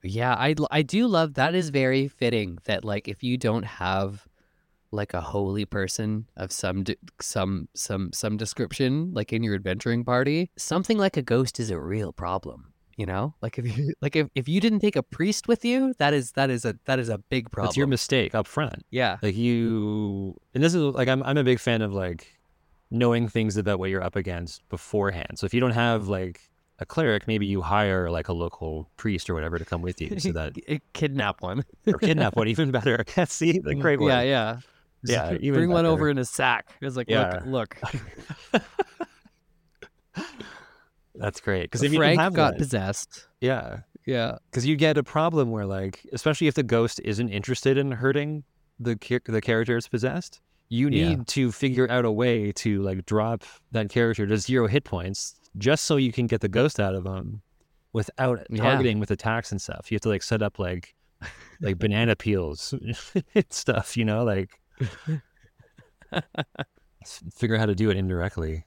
[0.04, 4.28] Yeah, I I do love that is very fitting that like if you don't have
[4.92, 10.04] like a holy person of some de- some some some description like in your adventuring
[10.04, 13.34] party, something like a ghost is a real problem, you know?
[13.42, 16.34] Like if you like if, if you didn't take a priest with you, that is
[16.34, 17.68] that is a that is a big problem.
[17.70, 18.86] That's your mistake up front.
[18.92, 19.18] yeah.
[19.22, 22.38] Like you, and this is like I'm I'm a big fan of like
[22.90, 25.40] knowing things about what you're up against beforehand.
[25.40, 26.42] So if you don't have like
[26.80, 30.20] a cleric, maybe you hire like a local priest or whatever to come with you,
[30.20, 30.58] so that
[30.94, 31.64] kidnap one.
[31.88, 33.06] or kidnap one even better.
[33.16, 34.10] That's See, the great one.
[34.10, 34.60] Yeah, yeah.
[35.04, 35.94] Yeah, even bring one better.
[35.94, 36.70] over in a sack.
[36.82, 37.42] It's like, Yeah.
[37.46, 37.78] look,
[38.54, 38.62] look.
[41.16, 43.28] That's great because if you Frank got one, possessed.
[43.42, 44.38] yeah, Yeah.
[44.50, 48.44] because you get a problem where like, especially if the ghost isn't interested in hurting
[48.80, 51.10] the the character it's possessed, you Yeah.
[51.10, 55.36] need to figure out a way to like drop that character to zero hit points
[55.58, 57.42] just so you can get the ghost out of them
[57.94, 58.64] without Yeah.
[58.64, 59.92] targeting with attacks and stuff.
[59.92, 60.96] You have to like set up like
[61.60, 62.74] like banana peels
[63.36, 64.61] and stuff, you know, like
[67.34, 68.66] figure out how to do it indirectly.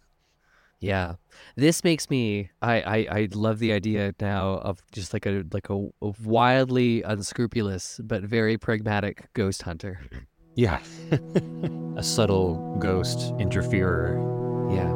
[0.80, 1.14] Yeah,
[1.56, 2.50] this makes me.
[2.60, 7.02] I, I I love the idea now of just like a like a, a wildly
[7.02, 10.00] unscrupulous but very pragmatic ghost hunter.
[10.56, 10.80] Yeah.
[11.96, 14.18] a subtle ghost interferer.
[14.72, 14.92] Yeah.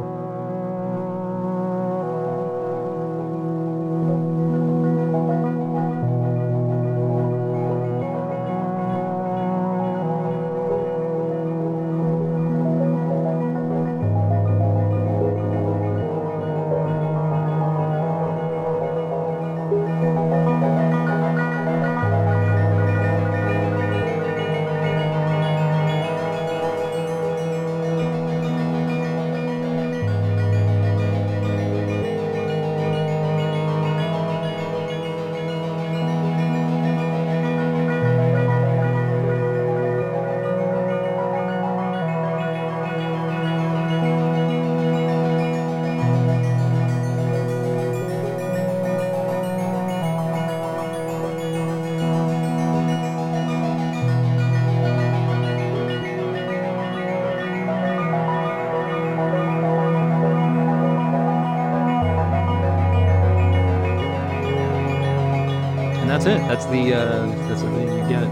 [66.28, 66.38] It.
[66.48, 68.26] That's the uh that's the thing you get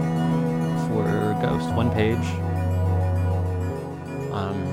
[0.87, 1.73] for Ghost.
[1.73, 2.17] One page.
[4.33, 4.63] Um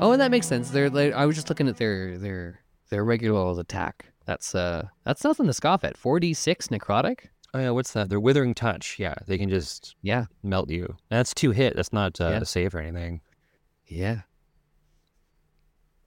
[0.00, 0.70] Oh, and that makes sense.
[0.70, 4.06] They're like, I was just looking at their their their regular old attack.
[4.26, 5.96] That's uh that's nothing to scoff at.
[5.96, 7.28] Forty six necrotic.
[7.54, 8.08] oh yeah, what's that?
[8.08, 8.96] Their withering touch.
[8.98, 10.26] Yeah, they can just Yeah.
[10.42, 10.84] melt you.
[10.86, 11.76] And that's two hit.
[11.76, 12.38] That's not uh, Yeah.
[12.38, 13.20] a save or anything.
[13.86, 14.22] Yeah.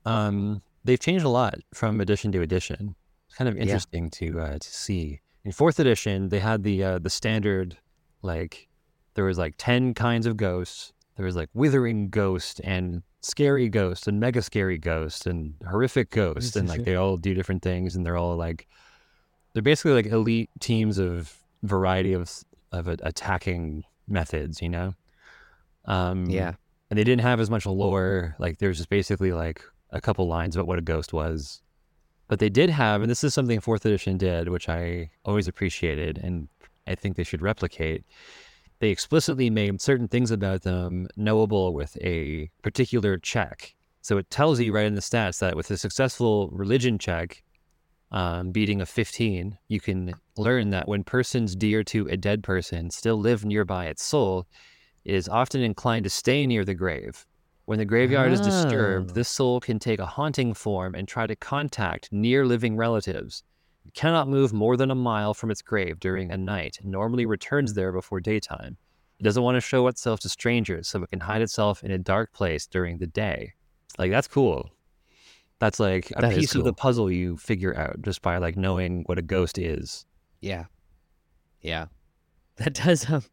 [0.06, 2.96] Um they've changed a lot from edition to edition.
[3.28, 3.64] It's kind of Yeah.
[3.64, 5.22] interesting to uh to see.
[5.44, 7.78] In fourth edition, they had the uh the standard
[8.22, 8.68] like
[9.14, 10.94] there was like 10 kinds of ghosts.
[11.16, 16.56] There was like withering ghost and scary ghost and mega scary ghost and horrific ghost
[16.56, 18.68] and like they all do different things and they're all like
[19.54, 22.32] they're basically like elite teams of variety of
[22.72, 24.94] of attacking methods, you know.
[25.86, 26.54] Um Yeah.
[26.90, 28.36] and they didn't have as much lore.
[28.40, 31.62] Like there's just basically like a couple lines about what a ghost was.
[32.28, 36.18] But they did have, and this is something fourth edition did, which I always appreciated,
[36.18, 36.48] and
[36.86, 38.04] I think they should replicate.
[38.80, 43.76] They explicitly made certain things about them knowable with a particular check.
[44.02, 47.44] So it tells you right in the stats that with a successful religion check,
[48.12, 52.90] um, beating a 15, you can learn that when persons dear to a dead person
[52.90, 54.48] still live nearby its soul,
[55.04, 57.26] it is often inclined to stay near the grave.
[57.68, 59.14] When the graveyard is disturbed, Oh.
[59.14, 63.44] this soul can take a haunting form and try to contact near living relatives.
[63.86, 67.26] It cannot move more than a mile from its grave during a night and normally
[67.26, 68.78] returns there before daytime.
[69.20, 71.98] It doesn't want to show itself to strangers, so it can hide itself in a
[71.98, 73.52] dark place during the day.
[73.98, 74.70] Like, that's cool.
[75.60, 79.04] That's like a That piece of the puzzle you figure out just by like knowing
[79.08, 80.06] what a ghost is.
[80.40, 80.68] Yeah.
[81.60, 81.88] Yeah.
[82.56, 83.24] That does um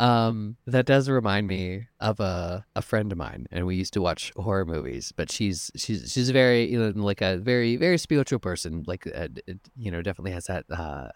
[0.00, 4.00] um that does remind me of a a friend of mine and we used to
[4.00, 8.38] watch horror movies but she's she's she's very you know like a very very spiritual
[8.38, 9.28] person like uh,
[9.76, 11.08] you know definitely has that uh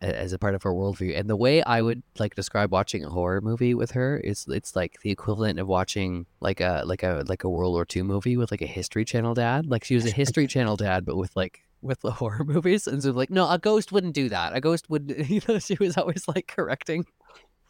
[0.00, 1.18] as a part of her worldview.
[1.18, 4.76] And the way i would like describe watching a horror movie with her is it's
[4.76, 8.36] like the equivalent of watching like a like a like a world war ii movie
[8.36, 9.66] with like a history channel dad.
[9.66, 12.86] Like she was a history channel dad but with like with the horror movies.
[12.86, 14.54] And so like no a ghost wouldn't do that.
[14.54, 17.06] A ghost would you know she was always like correcting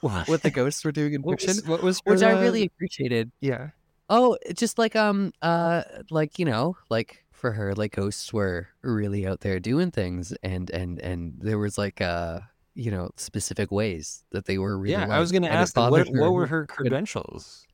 [0.01, 2.65] what the ghosts were doing in What fiction was, what was which i uh, really
[2.67, 3.71] appreciated yeah.
[4.09, 9.27] oh just like um uh like you know like for her like ghosts were really
[9.27, 12.41] out there doing things and and and there was like uh
[12.75, 16.09] you know specific ways that they were really Yeah, I was going to ask what,
[16.11, 17.67] what were her credentials?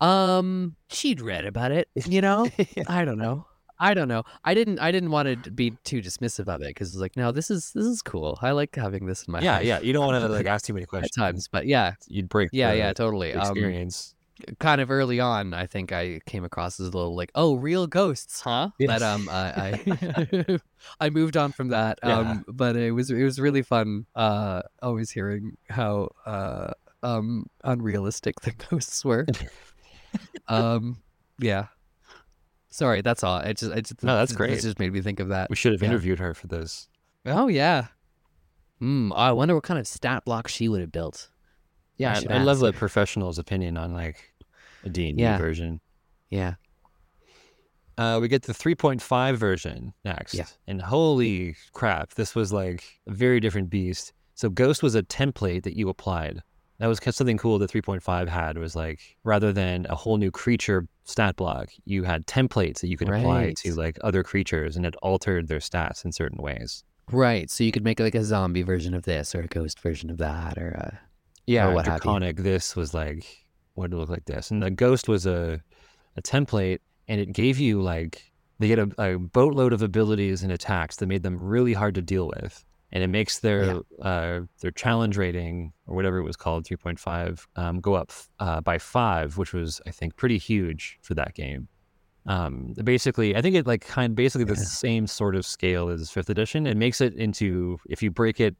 [0.00, 2.46] um she'd read about it you know
[2.88, 3.46] I don't know.
[3.78, 4.22] I don't know.
[4.44, 4.78] I didn't.
[4.78, 7.72] I didn't want to be too dismissive of it because it's like, no, this is
[7.74, 8.38] this is cool.
[8.42, 9.80] I like having this in my yeah, yeah.
[9.80, 11.14] You don't want to like ask too many at questions.
[11.16, 11.48] times.
[11.48, 12.50] But yeah, You'd break.
[12.52, 13.34] yeah, the yeah, totally.
[13.34, 14.14] Um, Experience.
[14.58, 17.86] kind of early on, I think I came across as a little like, oh, real
[17.86, 18.70] ghosts, huh?
[18.78, 18.88] Yes.
[18.88, 19.80] But um, I
[20.16, 20.58] I,
[21.00, 21.98] I moved on from that.
[22.04, 22.18] Yeah.
[22.18, 24.06] Um, but it was it was really fun.
[24.14, 29.26] Uh, always hearing how uh um unrealistic the ghosts were.
[30.48, 30.98] um,
[31.38, 31.66] yeah.
[32.76, 33.38] Sorry, that's all.
[33.38, 34.60] It just, it just No, that's it great.
[34.60, 35.48] just made me think of that.
[35.48, 35.88] We should have Yeah.
[35.88, 36.88] interviewed her for this.
[37.24, 37.86] Oh yeah.
[38.80, 39.14] Hmm.
[39.14, 41.30] I wonder what kind of stat block she would have built.
[41.96, 44.34] Yeah, should I, I love a professional's opinion on like
[44.84, 45.80] a D&D version.
[46.28, 46.56] Yeah.
[47.96, 50.34] Uh, we get the 3.5 version next.
[50.34, 50.44] Yeah.
[50.66, 54.12] And holy crap, this was like a very different beast.
[54.34, 56.42] So Ghost was a template that you applied.
[56.78, 60.86] That was something cool that 3.5 had was like rather than a whole new creature
[61.06, 64.94] stat block, you had templates that you could apply to like other creatures and it
[65.02, 66.84] altered their stats in certain ways.
[67.10, 67.48] Right.
[67.50, 70.18] So you could make like a zombie version of this or a ghost version of
[70.18, 70.96] that or uh
[71.46, 72.00] Yeah, what have you.
[72.00, 72.36] draconic.
[72.38, 73.24] This was like
[73.74, 75.60] what it look like this, and the ghost was a
[76.16, 80.50] a template, and it gave you like they get a, a boatload of abilities and
[80.50, 84.70] attacks that made them really hard to deal with, and it makes their uh, their
[84.70, 88.78] challenge rating or whatever it was called, three point five, um, go up uh, by
[88.78, 91.68] five, which was I think pretty huge for that game.
[92.26, 96.10] Um, basically, I think it like kind of basically the same sort of scale as
[96.10, 96.66] fifth edition.
[96.66, 98.56] It makes it into if you break it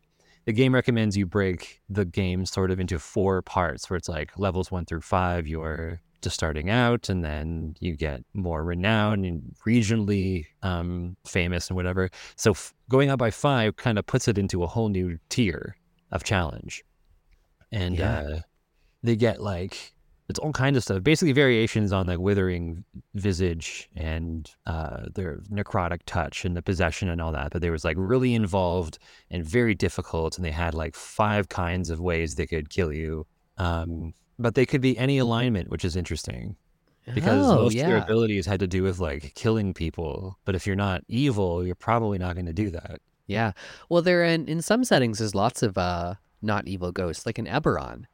[0.47, 4.31] the game recommends you break the game sort of into four parts where it's like
[4.39, 9.55] levels one through five you're just starting out and then you get more renown and
[9.65, 12.11] regionally um, famous and whatever.
[12.35, 15.77] So f- going up by five kind of puts it into a whole new tier
[16.11, 16.83] of challenge.
[17.71, 18.19] And Yeah.
[18.19, 18.41] uh,
[19.05, 19.93] they get like
[20.29, 22.83] it's all kinds of stuff basically variations on like withering
[23.15, 27.85] visage and uh, their necrotic touch and the possession and all that but they was
[27.85, 28.99] like really involved
[29.31, 33.25] and very difficult and they had like five kinds of ways they could kill you.
[33.59, 36.57] Um, but they could be any alignment which is interesting
[37.15, 40.67] because oh, most of their abilities had to do with like killing people but if
[40.67, 43.53] you're not evil you're probably not going to do that Yeah.
[43.89, 47.47] Well, there in in some settings there's lots of uh not evil ghosts, like in
[47.47, 48.05] Eberron,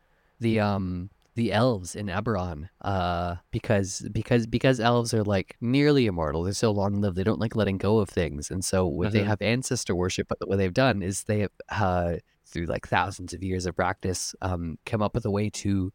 [0.40, 6.42] the um the elves in Eberron, uh because because because elves are like nearly immortal.
[6.44, 7.16] They're so long lived.
[7.16, 9.26] They don't like letting go of things, and so what they Mhm.
[9.32, 10.28] have ancestor worship.
[10.28, 14.34] But what they've done is they have uh through like thousands of years of practice
[14.42, 15.92] um come up with a way to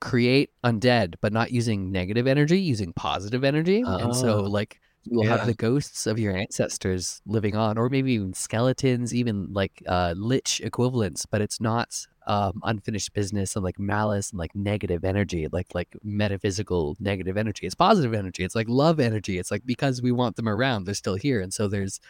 [0.00, 3.80] create undead but not using negative energy using positive energy.
[3.80, 4.42] And so Oh.
[4.42, 5.30] like you'll Yeah.
[5.30, 10.14] have the ghosts of your ancestors living on or maybe even skeletons even like uh
[10.16, 15.48] lich equivalents but it's not um unfinished business and like malice and like negative energy
[15.50, 17.66] like like metaphysical negative energy.
[17.66, 18.44] It's positive energy.
[18.44, 19.38] It's like love energy.
[19.38, 21.40] It's like because we want them around they're still here.
[21.40, 22.00] And so there's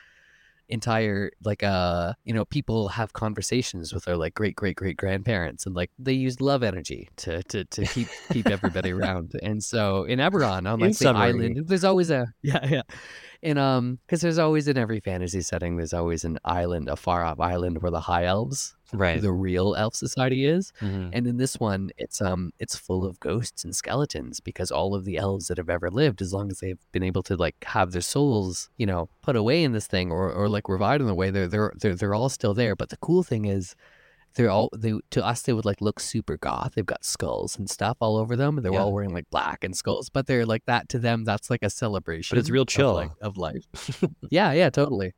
[0.68, 5.64] entire like uh you know people have conversations with their like great great great grandparents
[5.64, 10.04] and like they use love energy to to, to keep keep everybody around and so
[10.04, 11.22] in Eberron on In like the summary.
[11.28, 12.82] island there's always a yeah yeah
[13.42, 17.24] and um because there's always in every fantasy setting there's always an island a far
[17.24, 19.20] off island where the high elves right.
[19.22, 20.72] the real elf society is.
[20.80, 21.10] Mhm.
[21.12, 25.04] and in this one it's um it's full of ghosts and skeletons because all of
[25.04, 27.92] the elves that have ever lived as long as they've been able to like have
[27.92, 31.14] their souls you know put away in this thing or, or like revived in the
[31.14, 32.74] way they're, they're they're they're all still there.
[32.74, 33.74] But the cool thing is
[34.34, 37.68] they're all they to us they would like look super goth they've got skulls and
[37.68, 38.80] stuff all over them they're Yeah.
[38.82, 41.70] all wearing like black and skulls but they're like that to them that's like a
[41.70, 42.94] celebration But it's real of, chill.
[42.94, 43.64] like, of life
[44.30, 45.14] yeah yeah totally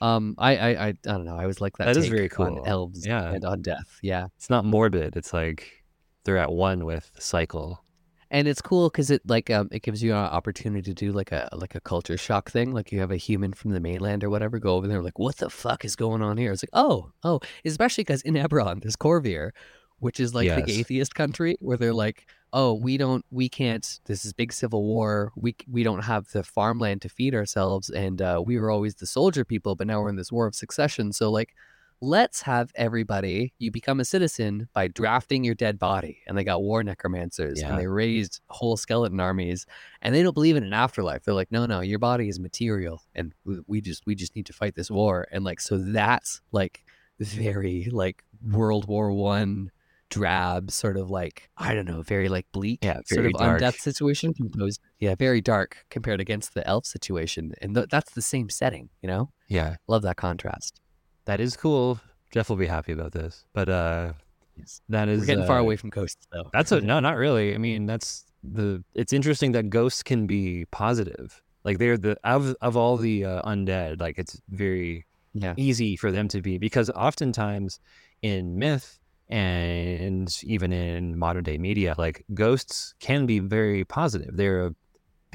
[0.00, 2.56] um I, I i i don't know i was like that That is very on
[2.56, 2.62] cool.
[2.66, 3.32] elves Yeah.
[3.32, 5.84] and on death yeah it's not morbid it's like
[6.24, 7.82] they're at one with the cycle
[8.30, 11.32] and it's cool because it like um it gives you an opportunity to do like
[11.32, 14.30] a like a culture shock thing like you have a human from the mainland or
[14.30, 17.10] whatever go over there like what the fuck is going on here it's like oh
[17.22, 19.50] oh especially because in Eberron there's Corvair
[19.98, 20.66] which is like Yes.
[20.66, 24.82] the atheist country where they're like oh we don't we can't this is big civil
[24.84, 28.96] war we we don't have the farmland to feed ourselves and uh, we were always
[28.96, 31.54] the soldier people but now we're in this war of succession so like
[32.00, 36.18] let's have everybody you become a citizen by drafting your dead body.
[36.26, 37.70] And they got war necromancers Yeah.
[37.70, 39.66] and they raised whole skeleton armies
[40.02, 41.24] and they don't believe in an afterlife.
[41.24, 43.32] They're like no no your body is material and
[43.66, 45.26] we- just we just need to fight this war.
[45.32, 46.84] And like so that's like
[47.18, 49.70] very like world war one
[50.08, 53.60] drab sort of like i don't know very like bleak Yeah, sort of dark.
[53.60, 57.52] undeath situation composed yeah very dark compared against the elf situation.
[57.60, 59.30] And th- that's the same setting you know?
[59.48, 59.76] Yeah.
[59.88, 60.80] Love that contrast
[61.26, 62.00] that is cool
[62.32, 64.12] jeff will be happy about this but uh
[64.58, 64.80] Yes.
[64.88, 67.54] that is we're getting far uh, away from ghosts though That's a, no, not really.
[67.54, 68.82] I mean, that's the.
[68.94, 71.42] It's interesting that ghosts can be positive.
[71.64, 74.00] Like they're the of of all the uh, undead.
[74.00, 75.04] Like it's very
[75.34, 77.80] yeah easy for them to be because oftentimes
[78.22, 78.98] in myth
[79.28, 84.36] and even in modern day media, like ghosts can be very positive.
[84.36, 84.74] They're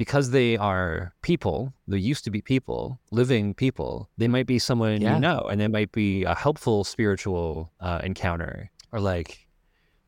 [0.02, 1.72] because they are people.
[1.86, 3.92] They used to be people, living people.
[4.18, 5.14] They might be someone Yeah.
[5.14, 9.46] you know, and they might be a helpful spiritual uh, encounter or like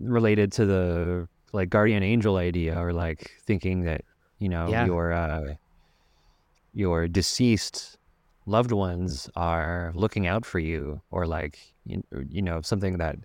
[0.00, 4.00] related to the like guardian angel idea or like thinking that
[4.42, 4.86] you know Yeah.
[4.90, 5.54] your uh
[6.72, 7.96] your deceased
[8.46, 13.16] loved ones are looking out for you or like you, you know something that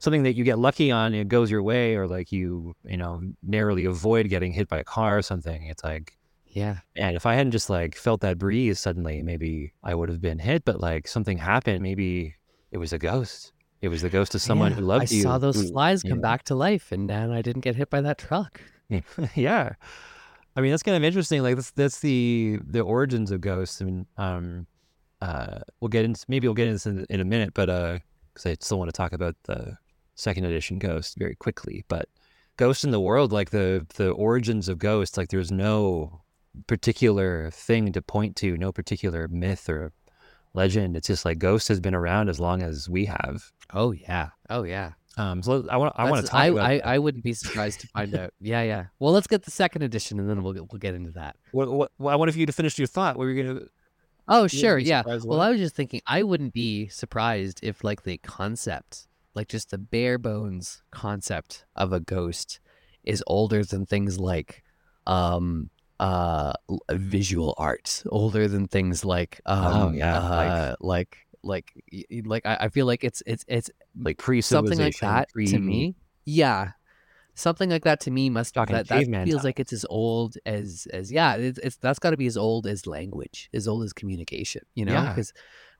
[0.00, 3.22] something that you get lucky on it goes your way or like you you know
[3.42, 6.15] narrowly avoid getting hit by a car or something it's like
[6.56, 6.78] Yeah.
[6.96, 10.38] and if i hadn't just like felt that breeze suddenly maybe i would have been
[10.38, 12.34] hit but like something happened maybe
[12.72, 13.52] it was a ghost
[13.82, 16.02] it was the ghost of someone Yeah, who loved I you I saw those flies
[16.02, 18.60] you come back to life, and then I didn't get hit by that truck.
[19.34, 19.74] yeah
[20.56, 23.84] i mean that's kind of interesting like that's that's the the origins of ghosts i
[23.84, 24.66] mean um
[25.20, 27.98] uh we'll get into maybe we'll get into this in, in a minute but uh
[28.32, 29.76] because i still want to talk about the
[30.14, 32.08] second edition ghost very quickly but
[32.56, 36.22] ghosts in the world like the the origins of ghosts like there's no
[36.66, 39.92] particular thing to point to no particular myth or
[40.54, 44.30] legend it's just like ghost has been around as long as we have Oh yeah.
[44.48, 44.92] Oh yeah.
[45.18, 47.80] um so i want i want to talk I, about I, I wouldn't be surprised
[47.80, 48.32] to find out.
[48.40, 48.84] Yeah, yeah.
[48.98, 51.36] Well, let's get the second edition, and then we'll get, we'll get into that.
[51.52, 53.60] what, what, well, i wanted you to finish your thought were you gonna
[54.28, 54.78] Oh, sure.
[54.78, 55.02] Yeah.
[55.06, 55.40] Well?
[55.40, 59.78] I was just thinking, I wouldn't be surprised if, like, the concept, like, just the
[59.78, 62.60] bare bones concept of a ghost
[63.04, 64.64] is older than things like,
[65.06, 65.70] um,
[66.00, 66.52] uh,
[66.92, 72.44] visual art, older than things like, um, Oh, yeah, like- uh, like, like, y- like,
[72.44, 75.94] I, I feel like it's, it's, it's like pre something like that pre- to me.
[76.24, 76.72] Yeah.
[77.34, 79.44] Something like that to me must Talking that, that feels times.
[79.44, 82.66] like it's as old as as yeah it's, it's that's got to be as old
[82.66, 85.14] as language as old as communication you know Yeah.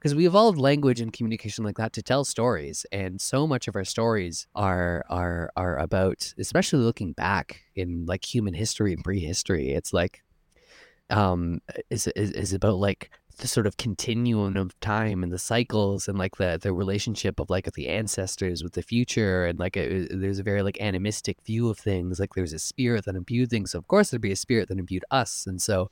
[0.07, 3.75] Because we evolved language and communication like that to tell stories and so much of
[3.75, 9.71] our stories are are are about especially looking back in like human history and prehistory
[9.71, 10.23] it's like
[11.11, 16.07] um is is, is about like the sort of continuum of time and the cycles
[16.07, 20.07] and like the the relationship of like the ancestors with the future and like a,
[20.07, 23.73] there's a very like animistic view of things like there's a spirit that imbued things.
[23.73, 25.91] So of course there'd be a spirit that imbued us and so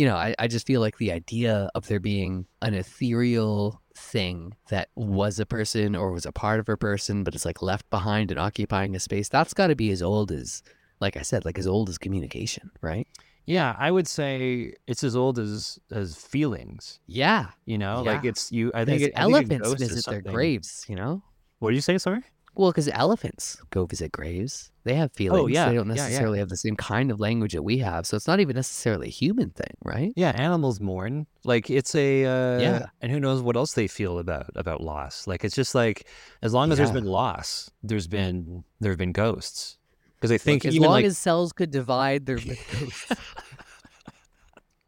[0.00, 4.54] you know I, I just feel like the idea of there being an ethereal thing
[4.70, 7.86] that was a person or was a part of a person but it's like left
[7.90, 10.62] behind and occupying a space that's got to be as old as
[11.04, 13.06] like i said like as old as communication right
[13.46, 17.00] Yeah, I would say it's as old as as feelings.
[17.06, 18.70] yeah You know, like it's you.
[18.80, 21.14] I think because it, I elephants visit their graves you know
[21.60, 21.98] What did you say?
[21.98, 22.22] Sorry.
[22.56, 24.70] Well, because elephants go visit graves.
[24.84, 25.42] They have feelings.
[25.42, 26.02] Oh, yeah, They don't yeah, yeah.
[26.02, 28.06] necessarily have the same kind of language that we have.
[28.06, 30.12] So it's not even necessarily a human thing, right?
[30.16, 31.26] Yeah, animals mourn.
[31.44, 32.86] Like it's a uh, Yeah.
[33.00, 35.26] and who knows what else they feel about about loss.
[35.26, 36.06] Like it's just like
[36.42, 39.78] as long as there's been loss, there's been there have been ghosts.
[40.16, 43.12] Because I think Look, as long like as cells could divide, they're with ghosts.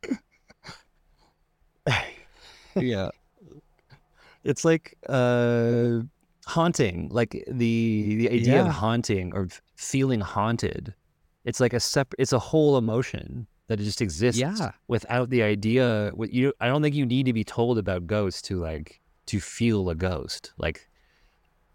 [2.77, 3.11] yeah,
[4.45, 6.01] it's like uh
[6.57, 7.09] haunting.
[7.11, 10.95] Like the the idea of haunting or feeling haunted.
[11.45, 12.21] It's like a separate.
[12.23, 14.41] It's a whole emotion that just exists.
[14.41, 14.73] Yeah.
[14.89, 18.43] Without the idea, with you, I don't think you need to be told about ghosts
[18.49, 20.53] to like to feel a ghost.
[20.59, 20.89] Like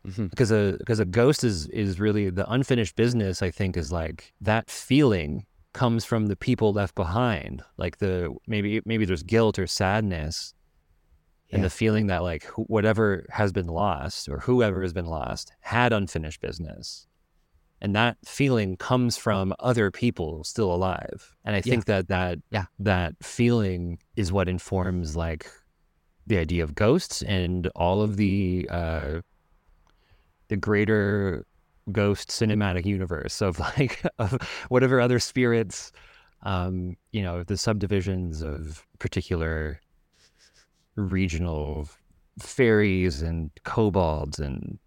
[0.06, 0.30] Mhm.
[0.30, 3.42] because a because a ghost is is really the unfinished business.
[3.42, 7.62] I think is like that feeling comes from the people left behind.
[7.78, 10.54] Like the maybe maybe there's guilt or sadness,
[11.52, 15.54] and the feeling that like wh- whatever has been lost or whoever has been lost
[15.62, 17.08] had unfinished business.
[17.80, 21.36] And that feeling comes from other people still alive.
[21.46, 21.72] And I Yeah.
[21.72, 22.66] think that that Yeah.
[22.80, 25.50] that feeling is what informs like
[26.26, 29.22] the idea of ghosts and all of the uh
[30.50, 31.46] the greater
[31.92, 34.38] ghost cinematic universe of like of
[34.70, 35.92] whatever other spirits
[36.44, 39.80] um you know the subdivisions of particular
[40.98, 41.88] regional
[42.40, 44.80] fairies and kobolds and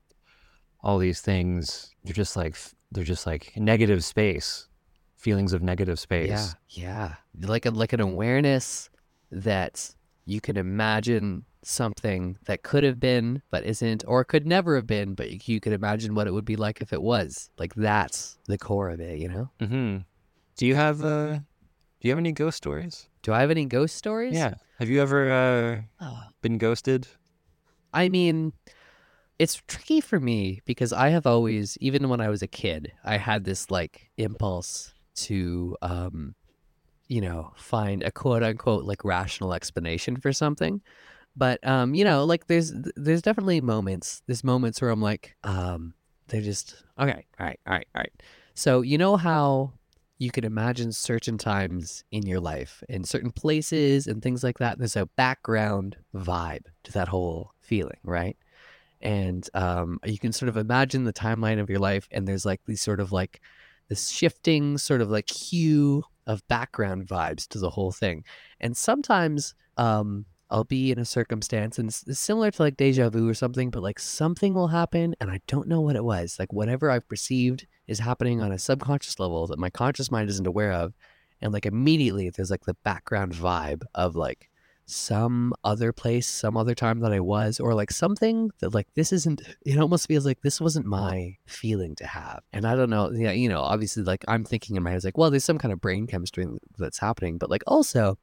[0.82, 2.56] all these things they're just like
[2.92, 4.68] they're just like negative space
[5.16, 8.88] feelings of negative space Yeah, yeah, like a like an awareness
[9.30, 9.94] that
[10.24, 15.14] you can imagine something that could have been but isn't, or could never have been,
[15.14, 17.50] but you, could imagine what it would be like if it was.
[17.58, 19.50] Like that's the core of it, you know.
[19.60, 19.98] hmm
[20.56, 21.38] do you have uh
[22.00, 24.34] do you have any ghost stories Do I have any ghost stories?
[24.34, 27.06] yeah have you ever uh Oh, been ghosted
[27.92, 28.52] I mean,
[29.38, 33.16] it's tricky for me because I have always, even when I was a kid, I
[33.16, 34.94] had this like impulse
[35.26, 36.36] to, um,
[37.08, 40.82] you know, find a quote unquote like rational explanation for something.
[41.34, 44.22] But um, you know, like there's there's definitely moments.
[44.26, 45.94] There's moments where I'm like, um,
[46.28, 48.12] they're just okay, all right, all right, all right.
[48.54, 49.72] So you know how
[50.20, 54.78] you can imagine certain times in your life in certain places and things like that.
[54.78, 58.36] There's a background vibe to that whole feeling, right?
[59.00, 62.60] And um, you can sort of imagine the timeline of your life, and there's like
[62.66, 63.40] these sort of like
[63.88, 68.22] this shifting sort of like hue of background vibes to the whole thing.
[68.60, 73.28] And sometimes um I'll be in a circumstance and it's, similar to like deja vu
[73.28, 76.36] or something, but like something will happen and I don't know what it was.
[76.38, 80.46] Like whatever I've perceived is happening on a subconscious level that my conscious mind isn't
[80.46, 80.94] aware of.
[81.42, 84.48] And like immediately there's like the background vibe of like
[84.86, 89.12] some other place, some other time that I was, or like something that like this
[89.12, 89.42] isn't.
[89.64, 92.42] It almost feels like this wasn't my feeling to have.
[92.52, 93.10] And I don't know.
[93.10, 95.72] Yeah, you know, obviously, like I'm thinking in my head, like, well, there's some kind
[95.72, 96.46] of brain chemistry
[96.78, 98.18] that's happening, but like also,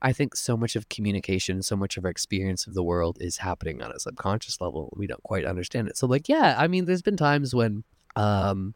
[0.00, 3.38] I think so much of communication, so much of our experience of the world is
[3.38, 4.92] happening on a subconscious level.
[4.96, 5.96] We don't quite understand it.
[5.96, 7.84] So like, yeah, I mean, there's been times when
[8.16, 8.74] um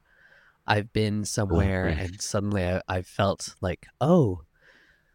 [0.66, 4.42] I've been somewhere and suddenly I, I felt like, oh,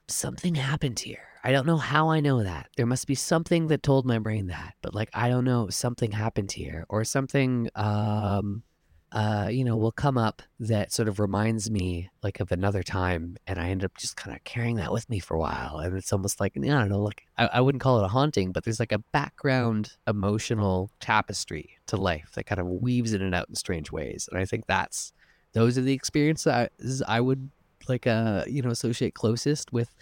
[0.07, 1.27] something happened here.
[1.43, 2.69] I don't know how I know that.
[2.77, 6.11] There must be something that told my brain that, but like I don't know, something
[6.11, 8.63] happened here or something um
[9.11, 13.35] uh you know will come up that sort of reminds me like of another time
[13.45, 15.97] and I end up just kind of carrying that with me for a while and
[15.97, 18.63] it's almost like I don't know like I, I wouldn't call it a haunting but
[18.63, 23.49] there's like a background emotional tapestry to life that kind of weaves in and out
[23.49, 25.11] in strange ways and I think that's
[25.53, 27.49] those are the experiences I, would
[27.89, 29.93] like uh you know associate closest with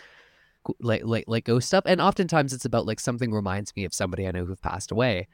[0.80, 1.84] like like like ghost stuff.
[1.86, 5.28] And oftentimes it's about like something reminds me of somebody i know who've passed away.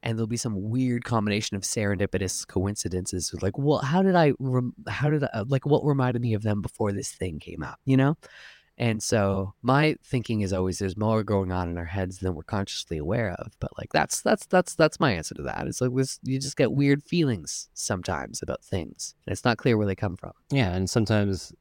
[0.00, 4.74] And there'll be some weird combination of serendipitous coincidences like well how did i rem-
[4.86, 7.80] how did i like what reminded me of them before this thing came up?
[7.84, 8.16] You know
[8.80, 12.42] and so my thinking is always there's more going on in our heads than we're
[12.44, 15.94] consciously aware of but like that's that's that's that's my answer to that it's like
[15.94, 19.96] this you just get weird feelings sometimes about things and it's not clear where they
[19.96, 21.52] come from Yeah, and sometimes,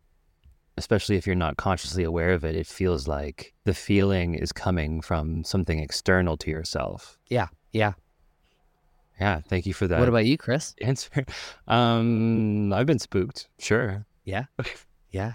[0.77, 5.01] especially if you're not consciously aware of it, it feels like the feeling is coming
[5.01, 7.17] from something external to yourself.
[7.29, 7.93] yeah yeah
[9.19, 11.25] Yeah, thank you for that what about you chris answer.
[11.67, 14.05] Um, I've been spooked, sure.
[14.23, 14.45] yeah
[15.09, 15.33] yeah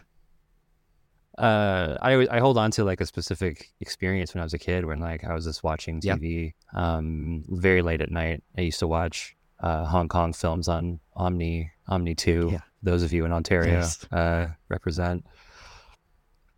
[1.43, 4.85] uh I I hold on to like a specific experience when I was a kid
[4.85, 6.17] when like I was just watching Yeah.
[6.17, 8.43] TV um very late at night.
[8.57, 12.51] I used to watch uh Hong Kong films on Omni Omni 2.
[12.53, 12.61] Yeah.
[12.83, 14.05] Those of you in Ontario Nice.
[14.13, 15.25] uh represent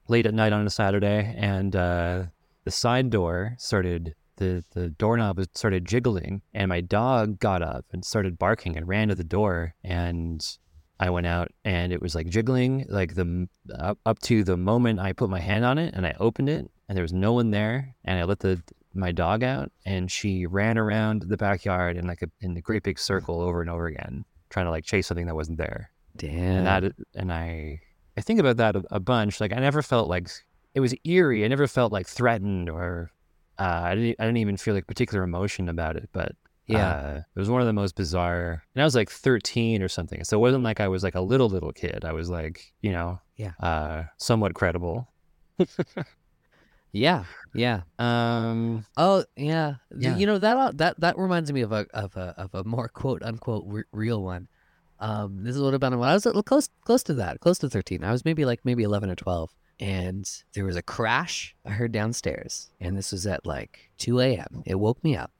[0.08, 2.24] late at night on a Saturday and uh
[2.64, 8.04] the side door started the the doorknob started jiggling and my dog got up and
[8.04, 10.58] started barking and ran to the door and
[11.00, 15.00] I went out and it was like jiggling like the up, up to the moment
[15.00, 17.50] I put my hand on it and I opened it and there was no one
[17.50, 18.62] there and I let the
[18.94, 22.84] my dog out and she ran around the backyard in like a in the great
[22.84, 26.58] big circle over and over again trying to like chase something that wasn't there damn
[26.58, 27.80] and that and I
[28.16, 29.40] I think about that a, a bunch.
[29.40, 30.28] Like I never felt like
[30.74, 31.44] it was eerie.
[31.44, 33.10] I never felt like threatened or
[33.58, 36.08] uh, I didn't I didn't even feel like particular emotion about it.
[36.12, 36.32] But
[36.66, 38.62] yeah uh, it was one of the most bizarre.
[38.74, 41.20] And I was like 13 or something, so it wasn't like I was like a
[41.20, 42.04] little little kid.
[42.04, 43.52] I was like you know Yeah.
[43.60, 45.08] uh, somewhat credible.
[46.92, 50.16] yeah yeah Um, Oh yeah, Yeah.
[50.16, 52.88] You know that uh, that that reminds me of a of a of a more
[52.88, 54.48] quote unquote re- real one.
[55.00, 57.58] Um, this is what about when I was a little close close to that, close
[57.58, 58.04] to thirteen.
[58.04, 59.50] I was maybe like maybe eleven or twelve,
[59.80, 64.62] and there was a crash I heard downstairs, and this was at like two a.m.
[64.64, 65.32] It woke me up,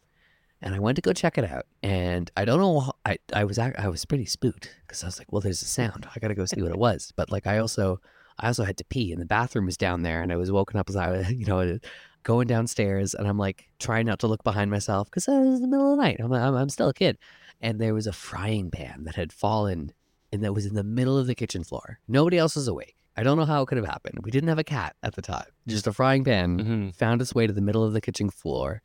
[0.64, 2.92] and I went to go check it out, and I don't know.
[3.04, 6.08] I I was I was pretty spooked because I was like, well, there's a sound.
[6.14, 7.12] I gotta go see what it was.
[7.14, 8.00] But like I also
[8.38, 10.80] I also had to pee, and the bathroom was down there, and I was woken
[10.80, 11.78] up as I was you know
[12.24, 15.68] going downstairs and I'm like trying not to look behind myself because it was the
[15.68, 16.16] middle of the night.
[16.18, 17.18] I'm, I'm, I'm still a kid.
[17.60, 19.92] And there was a frying pan that had fallen
[20.32, 22.00] and that was in the middle of the kitchen floor.
[22.08, 22.96] Nobody else was awake.
[23.16, 24.20] I don't know how it could have happened.
[24.24, 25.46] We didn't have a cat at the time.
[25.68, 26.96] Just a frying pan mhm.
[26.96, 28.82] found its way to the middle of the kitchen floor.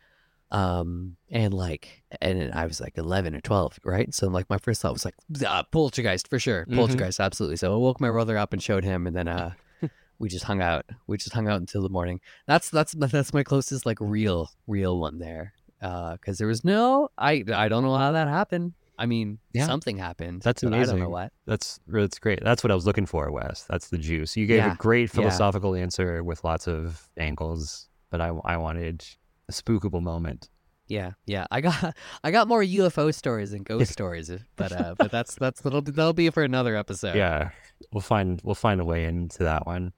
[0.51, 4.13] Um, and like, and I was like 11 or 12, right?
[4.13, 6.65] So like my first thought was like, ah, poltergeist for sure.
[6.65, 6.75] Mhm.
[6.75, 7.57] Poltergeist, absolutely.
[7.57, 9.51] So I woke my brother up and showed him and then, uh,
[10.19, 10.85] we just hung out.
[11.07, 12.19] We just hung out until the morning.
[12.47, 15.53] That's that's that's my closest like real real one there.
[15.81, 18.73] Uh, because there was no I I don't know how that happened.
[18.97, 19.65] I mean, Yeah.
[19.65, 20.41] something happened.
[20.41, 21.11] That's but I don't know amazing.
[21.11, 21.31] what.
[21.45, 22.43] That's that's great.
[22.43, 23.63] That's what I was looking for, Wes.
[23.69, 24.35] That's the juice.
[24.35, 25.21] You gave Yeah, a great yeah.
[25.21, 29.05] philosophical answer with lots of angles, but I I wanted
[29.49, 30.49] a spookable moment.
[30.87, 31.45] Yeah, yeah.
[31.51, 35.61] I got I got more UFO stories and ghost stories, but uh, but that's that's
[35.61, 37.15] that'll that'll be for another episode.
[37.15, 37.49] Yeah,
[37.91, 39.93] we'll find we'll find a way into that one.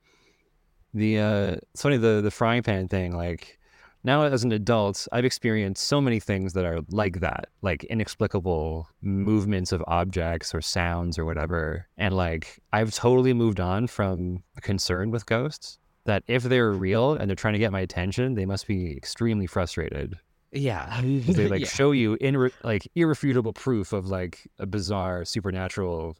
[0.93, 3.15] The uh, it's funny the the frying pan thing.
[3.15, 3.57] Like
[4.03, 8.89] now as an adult, I've experienced so many things that are like that, like inexplicable
[9.01, 11.87] movements of objects or sounds or whatever.
[11.97, 15.79] And like I've totally moved on from concern with ghosts.
[16.05, 19.45] That if they're real and they're trying to get my attention, they must be extremely
[19.47, 20.17] frustrated.
[20.51, 21.67] Yeah, They like yeah.
[21.67, 26.17] show you in like irrefutable proof of like a bizarre supernatural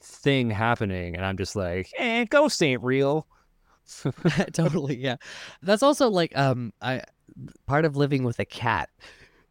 [0.00, 3.26] thing happening, and I'm just like, eh, ghosts ain't real.
[4.52, 5.16] totally, yeah.
[5.62, 7.02] That's also like um I
[7.66, 8.88] part of living with a cat,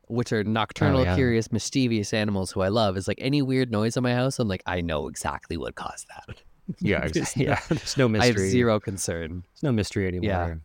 [0.08, 1.16] which are nocturnal, Oh, yeah.
[1.16, 4.48] curious, mischievous animals who I love, is like any weird noise in my house, I'm
[4.48, 6.42] like, I know exactly what caused that.
[6.80, 7.46] Yeah, There's exactly.
[7.46, 7.60] no- yeah.
[7.70, 8.30] There's no mystery.
[8.30, 9.44] I have zero concern.
[9.54, 10.28] There's no mystery anymore.
[10.30, 10.56] Yeah.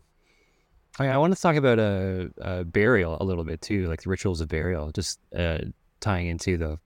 [1.00, 4.10] Okay, I want to talk about uh, uh, burial a little bit too, like the
[4.10, 5.58] rituals of burial, just uh,
[6.00, 6.78] tying into the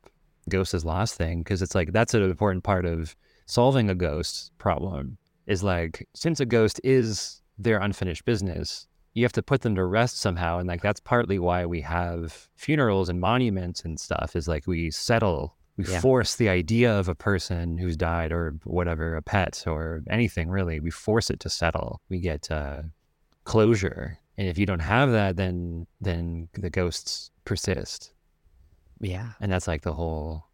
[0.49, 4.53] ghost is lost thing, because it's like that's an important part of solving a ghost
[4.59, 5.17] problem.
[5.47, 9.85] Is like since a ghost is their unfinished business, you have to put them to
[9.85, 14.37] rest somehow, and like that's partly why we have funerals and monuments and stuff.
[14.37, 16.01] Is like we settle, we Yeah.
[16.01, 20.81] force the idea of a person who's died or whatever, a pet or anything really.
[20.81, 22.01] We force it to settle.
[22.09, 22.83] We get uh,
[23.45, 28.13] closure and if you don't have that then then the ghosts persist
[29.01, 29.33] Yeah.
[29.41, 30.45] and that's like the whole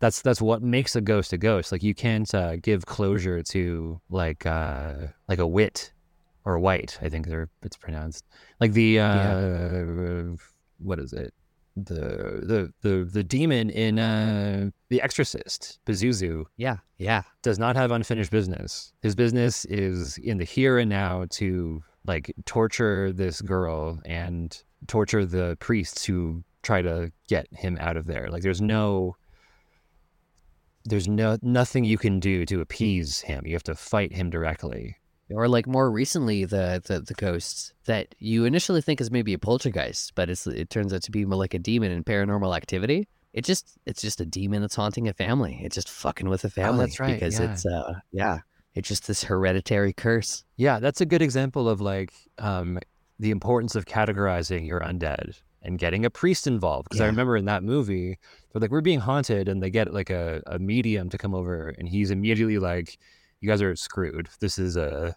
[0.00, 4.00] that's that's what makes a ghost a ghost like you can't uh, give closure to
[4.10, 4.94] like uh
[5.28, 5.92] like a wit
[6.44, 8.26] or white i think they're it's pronounced
[8.60, 10.36] like the uh
[10.78, 11.32] what is it
[11.76, 16.78] the the the the demon in uh the exorcist pazuzu Yeah.
[16.96, 17.22] Yeah.
[17.42, 18.92] does not have unfinished business.
[19.02, 24.56] His business is in the here and now to like torture this girl and
[24.86, 28.28] torture the priests who try to get him out of there.
[28.30, 29.16] Like there's no
[30.84, 33.44] there's no nothing you can do to appease him.
[33.46, 34.96] You have to fight him directly.
[35.30, 39.38] Or like more recently, the, the the ghosts that you initially think is maybe a
[39.38, 43.08] poltergeist, but it's it turns out to be more like a demon in paranormal activity.
[43.32, 45.60] It just it's just a demon that's haunting a family.
[45.62, 46.78] It's just fucking with a family.
[46.78, 47.52] Oh, that's right, Because yeah.
[47.52, 48.38] it's uh yeah,
[48.76, 50.44] it's just this hereditary curse.
[50.56, 52.78] Yeah, that's a good example of like um,
[53.18, 56.88] the importance of categorizing your undead and getting a priest involved.
[56.88, 58.18] Because I remember in that movie,
[58.52, 61.74] they're like, we're being haunted, and they get like a, a medium to come over,
[61.78, 62.98] and he's immediately like,
[63.46, 64.28] you guys are screwed.
[64.40, 65.16] This is a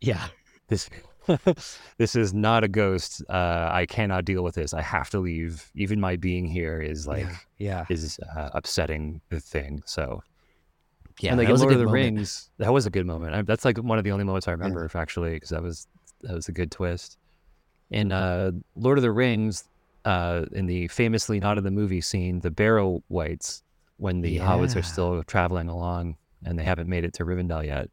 [0.00, 0.26] Yeah.
[0.68, 0.88] this
[1.98, 3.22] this is not a ghost.
[3.28, 4.72] Uh, I cannot deal with this.
[4.72, 5.70] I have to leave.
[5.74, 7.28] Even my being here is like
[7.58, 7.84] yeah.
[7.90, 9.82] is uh, upsetting the thing.
[9.84, 10.22] So
[11.20, 11.32] Yeah.
[11.32, 12.04] and like that in was a Lord of the moment.
[12.04, 13.34] Rings, that was a good moment.
[13.34, 15.86] I, that's like one of the only moments I remember actually, because that was
[16.22, 17.18] that was a good twist.
[17.90, 19.64] In uh, Lord of the Rings,
[20.06, 23.62] uh, in the famously not in the movie scene, the Barrow Wights,
[23.98, 27.90] when the hobbits are still traveling along and they haven't made it to Rivendell yet,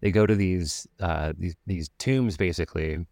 [0.00, 3.06] they go to these uh, these these tombs basically,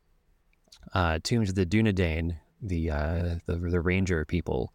[0.93, 4.73] uh, tombs of the Dunedain, the uh, the the ranger people,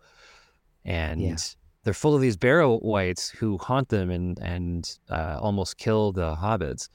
[0.86, 1.38] and Yeah.
[1.84, 6.36] they're full of these barrow wights who haunt them and and uh, almost kill the
[6.36, 6.90] hobbits,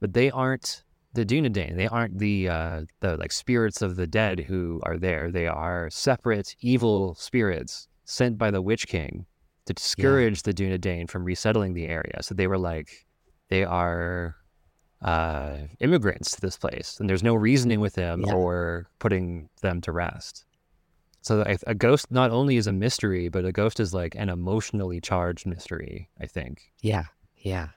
[0.00, 1.76] but they aren't the Dunedain.
[1.76, 5.30] They aren't the uh, the like spirits of the dead who are there.
[5.32, 9.26] They are separate evil spirits sent by the Witch King
[9.74, 12.22] to discourage the Dunedain from resettling the area.
[12.22, 13.06] So they were like,
[13.48, 14.36] they are
[15.02, 18.34] uh, immigrants to this place, and there's no reasoning with them Yeah.
[18.34, 20.44] or putting them to rest.
[21.22, 24.28] So a, a ghost not only is a mystery, but a ghost is like an
[24.28, 26.08] emotionally charged mystery.
[26.20, 26.72] I think.
[26.80, 27.04] Yeah.
[27.36, 27.68] Yeah.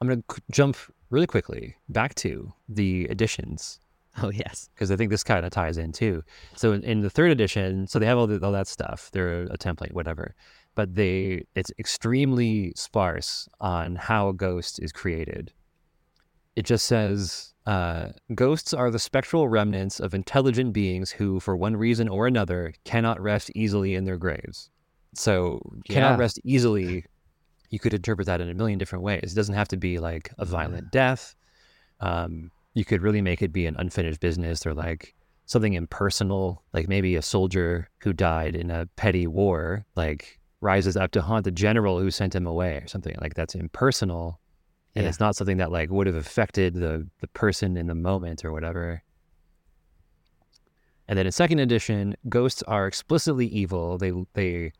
[0.00, 0.76] I'm gonna jump
[1.10, 3.80] really quickly back to the editions
[4.22, 4.68] Oh yes.
[4.74, 6.22] because I think this kind of ties in too.
[6.54, 9.10] So in, in the third edition, so they have all, the, all that stuff.
[9.12, 10.34] They're a template, whatever,
[10.74, 15.52] but they it's extremely sparse on how a ghost is created.
[16.54, 21.76] It just says uh, ghosts are the spectral remnants of intelligent beings who, for one
[21.76, 24.70] reason or another, cannot rest easily in their graves.
[25.14, 27.04] So cannot rest easily.
[27.70, 29.32] You could interpret that in a million different ways.
[29.32, 31.34] It doesn't have to be like a violent death.
[32.00, 35.14] Um, you could really make it be an unfinished business or like
[35.46, 41.10] something impersonal, like maybe a soldier who died in a petty war, like rises up
[41.12, 44.40] to haunt the general who sent him away or something like that's impersonal.
[44.96, 45.08] And Yeah.
[45.10, 48.52] it's not something that like would have affected the the person in the moment or
[48.52, 49.02] whatever.
[51.06, 53.98] And then in second edition, ghosts are explicitly evil.
[53.98, 54.72] They they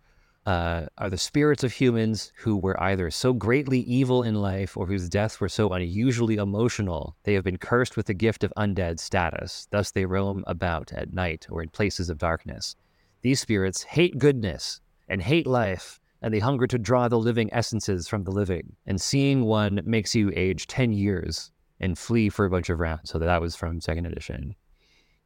[0.47, 4.86] uh, are the spirits of humans who were either so greatly evil in life or
[4.86, 8.99] whose deaths were so unusually emotional they have been cursed with the gift of undead
[8.99, 9.66] status.
[9.70, 12.76] Thus they roam about at night or in places of darkness.
[13.22, 18.07] These spirits hate goodness and hate life, and they hunger to draw the living essences
[18.07, 18.76] from the living.
[18.86, 23.11] And seeing one makes you age 10 years and flee for a bunch of rounds.
[23.11, 24.55] So that was from second edition,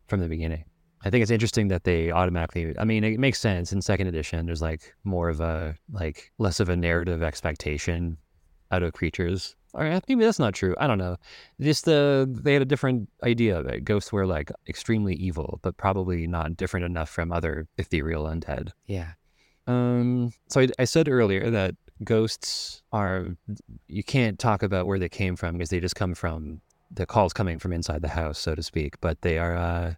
[0.07, 0.65] from the beginning.
[1.05, 2.75] I think it's interesting that they automatically.
[2.79, 4.47] I mean, it makes sense in second edition.
[4.47, 8.19] There's like more of a like less of a narrative expectation
[8.71, 9.55] out of creatures.
[9.75, 10.75] Or uh, maybe that's not true.
[10.79, 11.17] I don't know.
[11.61, 13.85] Just the they had a different idea of it.
[13.85, 18.71] Ghosts were like extremely evil, but probably not different enough from other ethereal undead.
[18.87, 19.13] Yeah.
[19.67, 23.37] Um, so I, I said earlier that ghosts are
[23.87, 27.35] you can't talk about where they came from because they just come from the calls
[27.35, 28.99] coming from inside the house, so to speak.
[29.01, 29.95] But they are uh,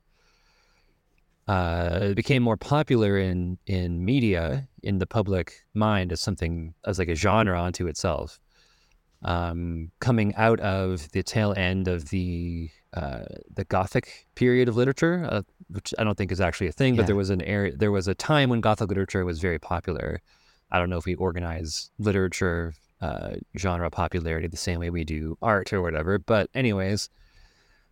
[1.50, 6.54] uh, it became more popular in in media in the public mind as something
[6.90, 8.28] as like a genre unto itself.
[9.22, 12.70] Um, coming out of the tail end of the
[13.00, 13.24] uh,
[13.58, 16.98] the Gothic period of literature, uh, which I don't think is actually a thing, Yeah.
[17.02, 20.08] but there was an area, there was a time when Gothic literature was very popular.
[20.72, 25.36] I don't know if we organize literature uh, genre popularity the same way we do
[25.42, 27.10] art or whatever, but anyways,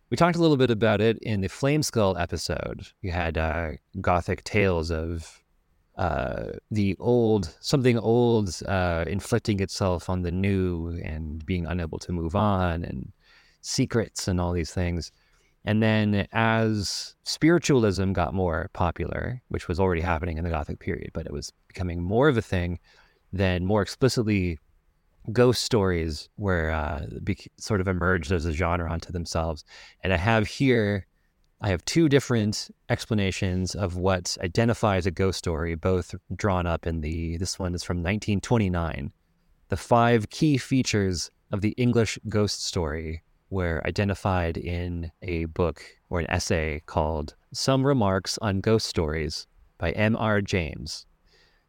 [0.09, 2.87] we talked a little bit about it in the Flame Skull episode.
[3.03, 5.43] We had uh, Gothic tales of
[5.97, 12.11] uh, the old, something old uh, inflicting itself on the new and being unable to
[12.11, 13.11] move on and
[13.61, 15.11] secrets and all these things.
[15.65, 21.11] And then as spiritualism got more popular, which was already happening in the Gothic period,
[21.13, 22.79] but it was becoming more of a thing,
[23.31, 24.57] then more explicitly
[25.31, 29.63] ghost stories were uh, bec- sort of emerged as a genre unto themselves.
[30.03, 31.05] And I have here,
[31.61, 37.01] I have two different explanations of what identifies a ghost story, both drawn up in
[37.01, 39.11] the, this one is from 1929.
[39.69, 46.19] The five key features of the English ghost story were identified in a book or
[46.19, 49.47] an essay called Some Remarks on Ghost Stories
[49.77, 50.41] by M.R.
[50.41, 51.05] James.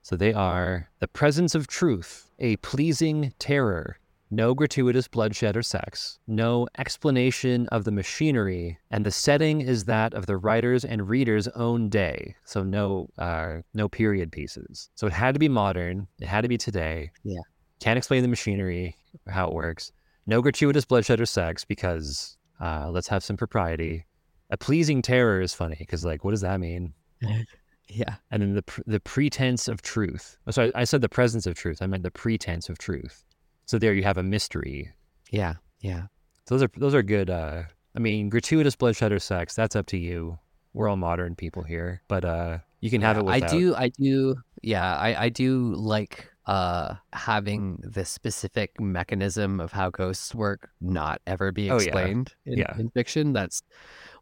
[0.02, 3.98] So they are the presence of truth, a pleasing terror,
[4.30, 10.14] no gratuitous bloodshed or sex, no explanation of the machinery, and the setting is that
[10.14, 12.34] of the writer's and reader's own day.
[12.44, 14.88] So no, uh, no period pieces.
[14.94, 16.06] So it had to be modern.
[16.20, 17.10] It had to be today.
[17.24, 17.40] Yeah.
[17.80, 18.96] Can't explain the machinery
[19.26, 19.92] or how it works.
[20.26, 24.06] No gratuitous bloodshed or sex because uh, let's have some propriety.
[24.50, 26.94] A pleasing terror is funny because like, what does that mean?
[27.90, 28.14] Yeah.
[28.30, 30.36] and then the the pretense of truth.
[30.46, 31.82] Oh, sorry, I said the presence of truth.
[31.82, 33.24] I meant the pretense of truth.
[33.66, 34.90] So there you have a mystery.
[35.30, 35.54] Yeah.
[35.80, 36.04] Yeah.
[36.48, 37.30] So those are those are good.
[37.30, 37.62] Uh,
[37.94, 39.54] I mean, gratuitous bloodshed or sex.
[39.54, 40.38] That's up to you.
[40.72, 43.50] We're all modern people here, but uh, you can have Yeah, it without.
[43.52, 43.74] I do.
[43.74, 44.36] I do.
[44.62, 44.96] Yeah.
[44.96, 51.52] I, I do like uh having the specific mechanism of how ghosts work not ever
[51.52, 51.82] be Oh, yeah.
[51.84, 52.78] explained in, Yeah.
[52.78, 53.32] in fiction.
[53.32, 53.62] That's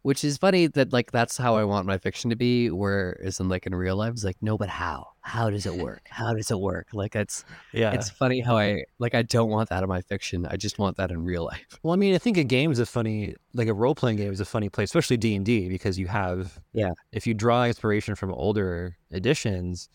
[0.01, 2.69] which is funny that like that's how I want my fiction to be.
[2.69, 5.07] Whereas in like in real life, it's like no, but how?
[5.21, 6.07] How does it work?
[6.09, 6.87] How does it work?
[6.93, 7.91] Like it's Yeah.
[7.93, 10.45] it's funny how I like I don't want that in my fiction.
[10.45, 11.79] I just want that in real life.
[11.83, 14.31] Well, I mean, I think a game is a funny, like a role playing game
[14.31, 16.91] is a funny place, especially D and D, because you have, Yeah.
[17.13, 19.89] If you draw inspiration from older editions,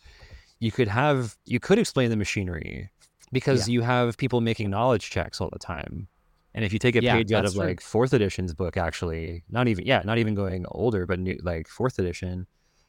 [0.65, 2.91] you could have, you could explain the machinery,
[3.33, 6.09] because you have people making knowledge checks all the time.
[6.55, 7.65] And if you take a Yeah, page out of true.
[7.67, 11.67] like fourth edition's book, actually, not even, yeah, not even going older, but new, like
[11.69, 12.47] fourth edition,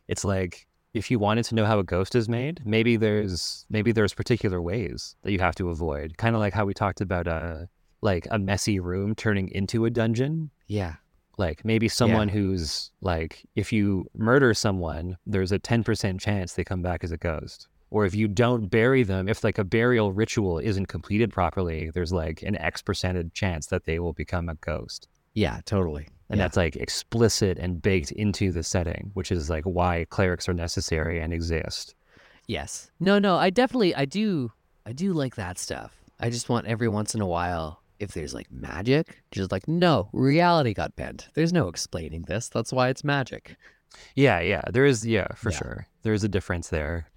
[0.07, 3.91] it's like if you wanted to know how a ghost is made, maybe there's maybe
[3.91, 6.17] there's particular ways that you have to avoid.
[6.17, 7.65] Kind of like how we talked about uh
[8.01, 10.51] like a messy room turning into a dungeon.
[10.67, 10.93] Yeah.
[11.37, 16.81] Like maybe someone who's like if you murder someone, there's a 10% chance they come
[16.81, 17.67] back as a ghost.
[17.91, 22.11] Or if you don't bury them, if like a burial ritual isn't completed properly, there's
[22.11, 25.07] like an X percentage chance that they will become a ghost.
[25.33, 25.59] Yeah.
[25.65, 26.07] Totally.
[26.29, 26.45] And Yeah.
[26.45, 31.19] that's like explicit and baked into the setting, which is like why clerics are necessary
[31.21, 31.93] and exist.
[32.47, 32.89] Yes.
[32.99, 34.51] No, no, I definitely I do
[34.85, 35.97] I do like that stuff.
[36.19, 40.09] I just want every once in a while if there's like magic, just like no,
[40.13, 41.29] reality got bent.
[41.33, 42.49] There's no explaining this.
[42.49, 43.55] That's why it's magic.
[44.15, 44.61] Yeah, yeah.
[44.71, 45.57] There is yeah, for Yeah.
[45.57, 45.87] sure.
[46.03, 47.07] There is a difference there.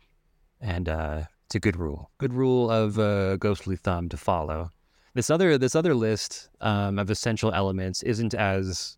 [0.61, 2.11] And uh it's a good rule.
[2.19, 4.71] Good rule of uh ghostly thumb to follow.
[5.15, 8.97] This other this other list um of essential elements isn't as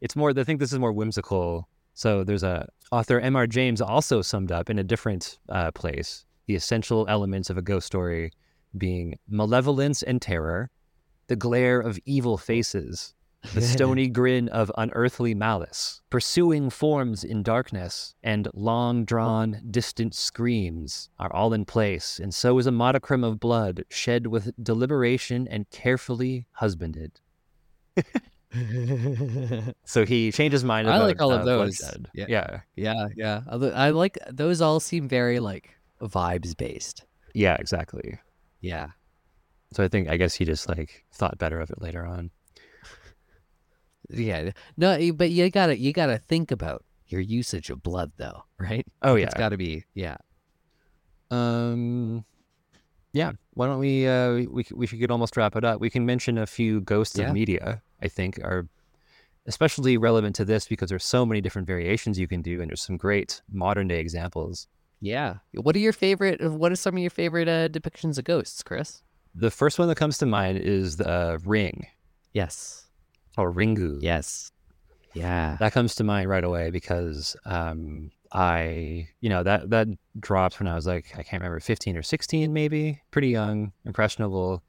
[0.00, 1.68] it's more I think this is more whimsical.
[1.94, 3.46] So there's a author M.R.
[3.46, 7.86] James also summed up in a different uh, place the essential elements of a ghost
[7.86, 8.32] story
[8.76, 10.70] being malevolence and terror,
[11.30, 13.14] the glare of evil faces,
[13.54, 21.08] the stony grin of unearthly malice, pursuing forms in darkness, and long drawn, distant screams
[21.20, 25.70] are all in place, and so is a modicum of blood shed with deliberation and
[25.70, 27.20] carefully husbanded.
[29.84, 31.78] So he changed his mind I about like all of uh, those.
[31.78, 32.08] bloodshed.
[32.12, 32.26] Yeah.
[32.28, 33.42] yeah, yeah, yeah.
[33.48, 35.70] I like those all seem very like
[36.02, 37.04] vibes based.
[37.32, 38.18] yeah, exactly.
[38.60, 38.88] Yeah.
[39.72, 42.30] So I think I guess he just like thought better of it later on.
[44.08, 44.50] Yeah.
[44.76, 48.86] No, but you gotta you gotta think about your usage of blood though, right?
[49.02, 50.16] Oh yeah, It's gotta be yeah.
[51.30, 52.24] Um,
[53.12, 53.32] yeah.
[53.54, 54.06] Why don't we?
[54.06, 55.80] Uh, we we could almost wrap it up.
[55.80, 57.28] We can mention a few ghosts Yeah.
[57.28, 57.82] of media.
[58.02, 58.68] I think are
[59.46, 62.82] especially relevant to this because there's so many different variations you can do, and there's
[62.82, 64.66] some great modern day examples.
[65.00, 65.36] Yeah.
[65.54, 66.40] What are your favorite?
[66.50, 69.02] What are some of your favorite uh, depictions of ghosts, Chris?
[69.34, 71.86] The first one that comes to mind is the uh, Ring
[72.32, 72.86] Yes.
[73.38, 73.98] or Ringu.
[74.02, 74.50] Yes.
[75.14, 75.56] Yeah.
[75.60, 80.68] That comes to mind right away because um, I, you know, that that dropped when
[80.68, 84.62] I was like, I can't remember, 15 or 16 maybe, pretty young, impressionable.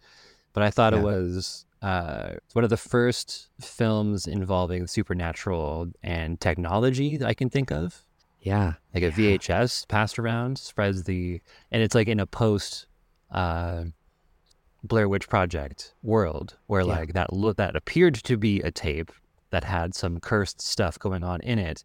[0.53, 0.99] But I thought Yeah.
[0.99, 7.49] it was uh, one of the first films involving supernatural and technology that I can
[7.49, 8.03] think of.
[8.41, 8.73] Yeah.
[8.93, 9.37] Like a Yeah.
[9.37, 11.39] VHS passed around, spreads the,
[11.71, 12.87] and it's like in a post
[13.31, 13.85] uh,
[14.83, 16.87] Blair Witch Project world where Yeah.
[16.87, 19.11] like that look that appeared to be a tape
[19.51, 21.83] that had some cursed stuff going on in it.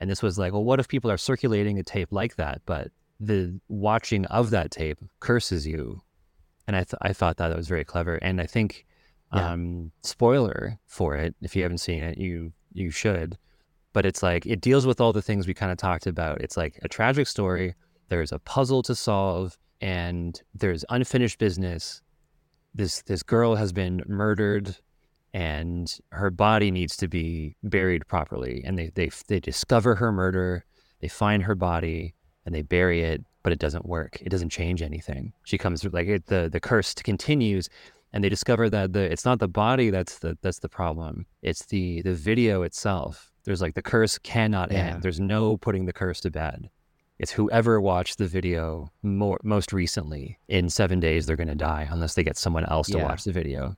[0.00, 2.90] And this was like, well, what if people are circulating a tape like that, but
[3.20, 6.02] the watching of that tape curses you?
[6.66, 8.16] And I, th- I thought that was very clever.
[8.16, 8.86] And I think,
[9.34, 9.52] Yeah.
[9.52, 13.36] um, spoiler for it, if you haven't seen it, you you should.
[13.92, 16.40] But it's like it deals with all the things we kind of talked about.
[16.40, 17.74] It's like a tragic story.
[18.08, 22.00] There's a puzzle to solve, and there's unfinished business.
[22.74, 24.76] This this girl has been murdered
[25.34, 28.62] and her body needs to be buried properly.
[28.64, 30.64] And they they they discover her murder,
[31.00, 32.14] they find her body,
[32.44, 34.18] and they bury it, but it doesn't work.
[34.20, 35.32] It doesn't change anything.
[35.44, 37.68] She comes like it, the the curse continues,
[38.12, 41.26] and they discover that the it's not the body that's the that's the problem.
[41.42, 43.30] It's the the video itself.
[43.44, 44.94] There's like the curse cannot Yeah.
[44.94, 45.02] end.
[45.02, 46.70] There's no putting the curse to bed.
[47.22, 50.38] It's whoever watched the video more most recently.
[50.48, 53.04] In seven days, they're gonna die unless they get someone else to Yeah.
[53.04, 53.76] watch the video,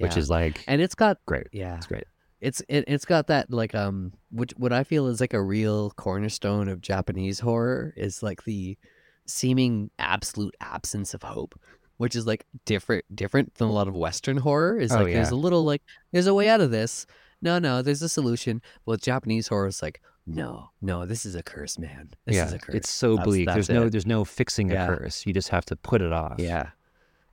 [0.00, 1.46] which is like and it's got great.
[1.52, 1.76] yeah.
[1.76, 2.04] It's great.
[2.40, 5.90] It's it, it's got that like um which what I feel is like a real
[5.92, 8.76] cornerstone of Japanese horror is like the
[9.24, 11.58] seeming absolute absence of hope,
[11.98, 14.78] which is like different different than a lot of Western horror.
[14.80, 17.06] Is Oh, like there's a little like there's a way out of this.
[17.40, 18.60] No, no, there's a solution.
[18.84, 22.10] But with Japanese horror, is like no, no, this is a curse, man.
[22.26, 22.74] This yeah, is a curse.
[22.74, 23.46] it's so That's- bleak.
[23.46, 25.26] that's there's no there's no fixing a curse.
[25.26, 26.36] You just have to put it off.
[26.38, 26.70] yeah.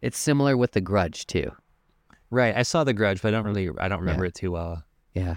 [0.02, 1.52] It's similar with The Grudge too.
[2.32, 2.56] Right.
[2.56, 4.84] I saw The Grudge, but I don't really I don't remember it too well.
[5.14, 5.36] Yeah.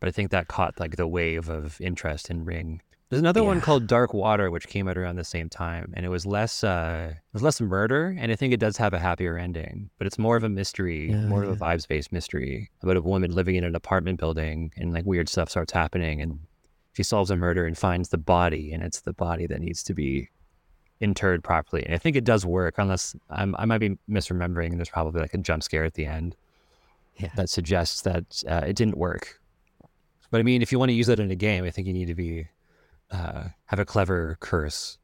[0.00, 2.82] But I think that caught like the wave of interest in Ring.
[3.08, 6.08] There's another one called Dark Water, which came out around the same time, and it
[6.08, 9.38] was less uh, it was less murder, and I think it does have a happier
[9.38, 9.90] ending.
[9.98, 13.00] But it's more of a mystery, Yeah, more of a vibes based mystery about a
[13.02, 16.40] woman living in an apartment building, and like weird stuff starts happening, and
[16.96, 19.92] she solves a murder and finds the body, and it's the body that needs to
[19.92, 20.30] be
[21.00, 21.84] interred properly.
[21.84, 24.70] And I think it does work, unless I'm, I might be misremembering.
[24.70, 26.34] and There's probably like a jump scare at the end
[27.18, 27.28] Yeah.
[27.36, 29.38] that suggests that uh, it didn't work.
[30.30, 31.92] But I mean, if you want to use that in a game, I think you
[31.92, 32.48] need to be
[33.10, 34.96] uh, have a clever curse,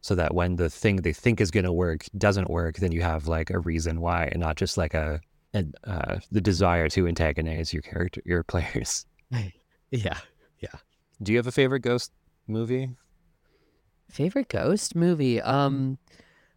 [0.00, 3.02] so that when the thing they think is going to work doesn't work, then you
[3.02, 5.20] have like a reason why, and not just like a,
[5.54, 9.06] an uh, the desire to antagonize your character, your players.
[9.90, 10.16] Yeah.
[11.22, 12.12] Do you have a favorite ghost
[12.46, 12.90] movie?
[14.10, 15.40] Favorite ghost movie?
[15.40, 15.98] Um,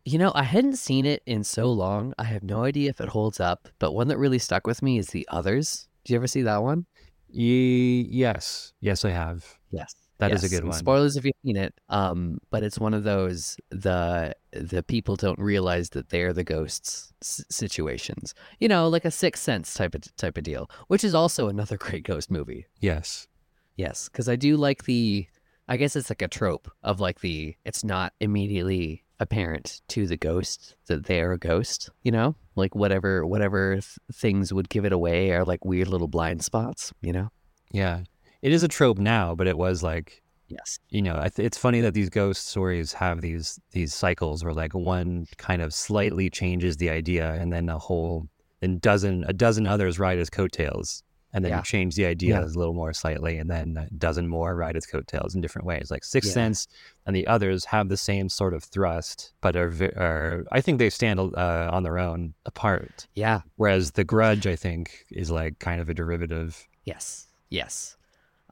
[0.04, 2.14] you know, I hadn't seen it in so long.
[2.18, 4.98] I have no idea if it holds up, but one that really stuck with me
[4.98, 5.88] is The Others.
[6.04, 6.86] Did you ever see that one?
[7.30, 9.58] Ye- yes, yes, I have.
[9.72, 9.96] Yes.
[10.20, 10.74] That is a good one.
[10.74, 11.74] Spoilers if you've seen it.
[11.90, 17.12] Um, but it's one of those the the people don't realize that they're the ghosts
[17.22, 18.34] s- situations.
[18.60, 21.78] You know, like a Sixth Sense type of type of deal, which is also another
[21.86, 22.66] great ghost movie.
[22.80, 23.28] Yes,
[23.76, 25.28] Yes, because I do like the.
[25.68, 27.56] I guess it's like a trope of like the.
[27.66, 31.90] It's not immediately apparent to the ghost that they're a ghost.
[32.04, 36.08] You know, like whatever whatever th- things would give it away are like weird little
[36.08, 36.94] blind spots.
[37.02, 37.30] You know.
[37.72, 38.02] yeah,
[38.42, 40.78] it is a trope now, but it was like Yes.
[40.90, 44.54] you know, I th- it's funny that these ghost stories have these these cycles where
[44.54, 48.28] like one kind of slightly changes the idea, and then a whole,
[48.62, 51.02] and dozen a dozen others ride his coattails,
[51.36, 51.62] and then Yeah.
[51.62, 52.08] change the Yeah.
[52.10, 55.68] ideas a little more slightly, and then a dozen more ride its coattails in different
[55.68, 55.92] ways.
[55.92, 56.34] Like Sixth Yeah.
[56.34, 56.68] Sense
[57.06, 59.68] and the others have the same sort of thrust, but are,
[59.98, 63.06] are I think they stand uh, on their own apart.
[63.16, 63.42] Yeah.
[63.58, 66.68] Whereas The Grudge, I think, is like kind of a derivative.
[66.86, 67.28] Yes.
[67.50, 67.98] Yes.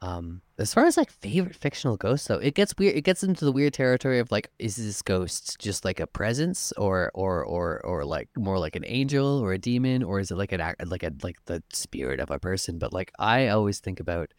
[0.00, 2.96] Um, as far as like favorite fictional ghost though, it gets weird.
[2.96, 6.72] It gets into the weird territory of like, is this ghost just like a presence,
[6.76, 10.36] or or or or like more like an angel or a demon, or is it
[10.36, 12.78] like an act like a like the spirit of a person?
[12.78, 14.32] But like, I always think about,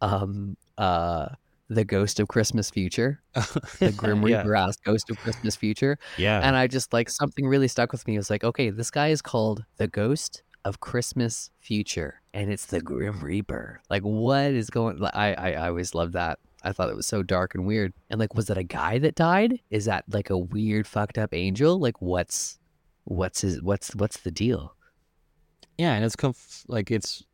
[0.00, 1.28] um, uh,
[1.68, 3.20] the ghost of Christmas Future,
[3.78, 4.38] the Grim yeah.
[4.38, 6.40] Reaper ass ghost of Christmas Future, Yeah.
[6.40, 8.14] and I just like something really stuck with me.
[8.14, 12.66] It was like, okay, this guy is called the Ghost of Christmas Future, and it's
[12.66, 13.80] the Grim Reaper.
[13.90, 14.98] Like, what is going?
[14.98, 16.38] like, I I, I always loved that.
[16.62, 17.94] I thought it was so dark and weird.
[18.10, 19.60] And like, was that a guy that died?
[19.70, 21.78] Is that like a weird fucked up angel?
[21.78, 22.58] Like, what's
[23.04, 24.74] what's his what's what's the deal?
[25.78, 27.24] Yeah, and it's conf- like it's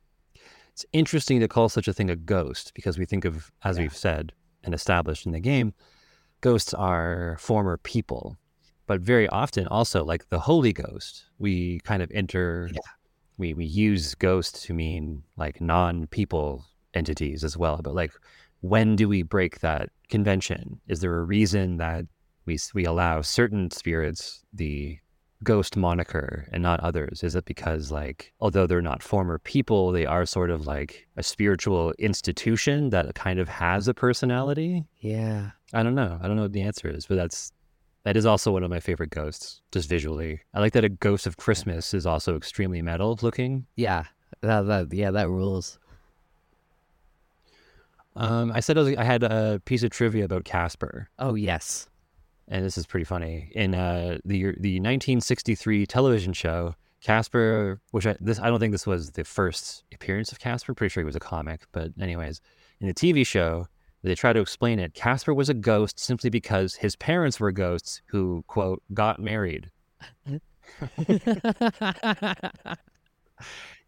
[0.72, 3.84] it's interesting to call such a thing a ghost because we think of, as Yeah.
[3.84, 5.72] we've said and established in the game,
[6.42, 8.36] ghosts are former people,
[8.86, 12.78] but very often also like the Holy Ghost, we kind of enter, Yeah.
[13.38, 16.64] We, we use ghost to mean like non people
[16.94, 17.80] entities as well.
[17.82, 18.12] But like,
[18.60, 20.80] when do we break that convention?
[20.88, 22.06] Is there a reason that
[22.46, 24.98] we, we allow certain spirits the
[25.42, 27.22] ghost moniker and not others?
[27.22, 31.22] Is it because like although they're not former people, they are sort of like a
[31.22, 34.84] spiritual institution that kind of has a personality?
[35.00, 35.50] Yeah.
[35.74, 36.18] I don't know.
[36.22, 37.52] I don't know what the answer is, but that's
[38.06, 40.40] that is also one of my favorite ghosts, just visually.
[40.54, 43.66] I like that a ghost of Christmas is also extremely metal looking.
[43.74, 44.04] Yeah.
[44.42, 45.80] That, that yeah, that rules.
[48.14, 51.88] Um, I said I, was, I had a piece of trivia about Casper, Oh yes.
[52.46, 53.50] and this is pretty funny.
[53.56, 58.86] In uh, the the 1963 television show Casper, which I this I don't think this
[58.86, 60.74] was the first appearance of Casper.
[60.74, 62.40] Pretty sure he was a comic, but anyways,
[62.80, 63.66] in the TV show,
[64.06, 64.94] they try to explain it.
[64.94, 69.70] Casper was a ghost simply because his parents were ghosts who quote got married.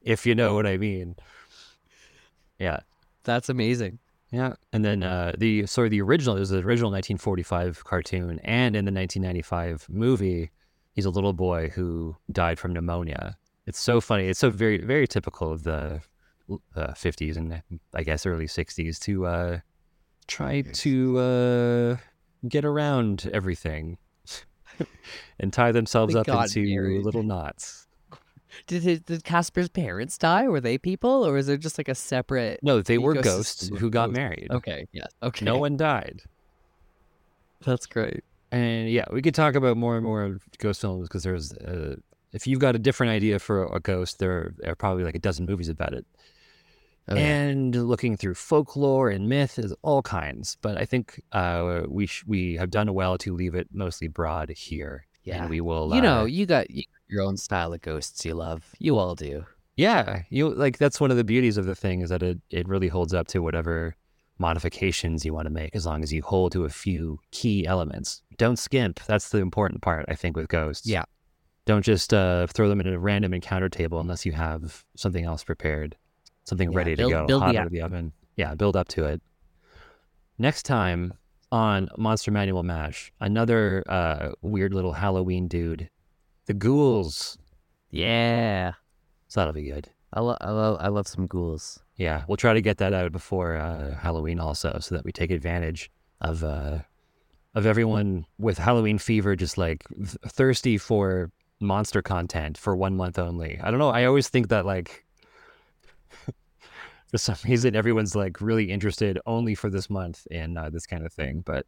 [0.00, 1.16] If you know what I mean.
[2.58, 2.80] Yeah.
[3.24, 3.98] That's amazing.
[4.30, 8.84] Yeah, and then uh, the sorry, the original is the original 1945 cartoon, and in
[8.84, 10.50] the 1995 movie,
[10.92, 13.38] he's a little boy who died from pneumonia.
[13.66, 14.28] It's so funny.
[14.28, 16.02] It's so very very typical of the
[16.74, 17.62] uh, 50s and
[17.94, 19.58] I guess early 60s to uh,
[20.28, 21.96] try to uh,
[22.48, 23.98] get around everything
[25.40, 27.04] and tie themselves They up into married.
[27.04, 27.86] little knots.
[28.66, 30.48] Did his, did Casper's parents die?
[30.48, 32.60] Were they people, or is it just like a separate?
[32.62, 34.16] No, they were ghosts who got ghosts.
[34.18, 34.48] married.
[34.50, 34.86] Okay.
[34.92, 35.08] Yes.
[35.22, 35.44] Okay.
[35.44, 36.22] No one died.
[37.64, 38.24] That's great.
[38.50, 41.96] And yeah, we could talk about more and more ghost films because there's, uh,
[42.32, 45.44] if you've got a different idea for a ghost, there are probably like a dozen
[45.46, 46.06] movies about it.
[47.10, 47.20] Oh, yeah.
[47.22, 50.56] and looking through folklore and myth is all kinds.
[50.60, 54.50] But I think uh, we sh- we have done well to leave it mostly broad
[54.50, 55.06] here.
[55.24, 55.42] Yeah.
[55.42, 55.94] and we will.
[55.94, 58.64] you know, uh, you got you got your own style of ghosts you love.
[58.78, 59.44] You all do.
[59.76, 62.66] yeah, you like that's one of the beauties of the thing is that it it
[62.68, 63.94] really holds up to whatever
[64.38, 68.22] modifications you want to make, as long as you hold to a few key elements.
[68.36, 69.00] Don't skimp.
[69.06, 70.86] That's the important part, I think, with ghosts.
[70.86, 71.04] Yeah.
[71.66, 75.44] Don't just uh, throw them in a random encounter table unless you have something else
[75.44, 75.96] prepared,
[76.48, 78.12] something Yeah, ready build- to go, build the hot out of the oven.
[78.36, 79.20] Yeah, build up to it.
[80.38, 81.14] Next time
[81.50, 85.90] on Monster Manual Mash, another uh, weird little Halloween dude,
[86.46, 87.38] the ghouls.
[87.90, 88.72] Yeah.
[89.28, 89.88] So that'll be good.
[90.12, 91.80] I love I love I love some ghouls.
[91.96, 95.30] Yeah, we'll try to get that out before uh, Halloween also, so that we take
[95.30, 95.90] advantage
[96.20, 96.78] of uh,
[97.54, 101.30] of everyone with Halloween fever, just like th- thirsty for
[101.60, 103.58] monster content for one month only.
[103.62, 103.90] I don't know.
[103.90, 105.04] I always think that like
[107.10, 111.04] for some reason everyone's like really interested only for this month in uh, this kind
[111.04, 111.66] of thing, but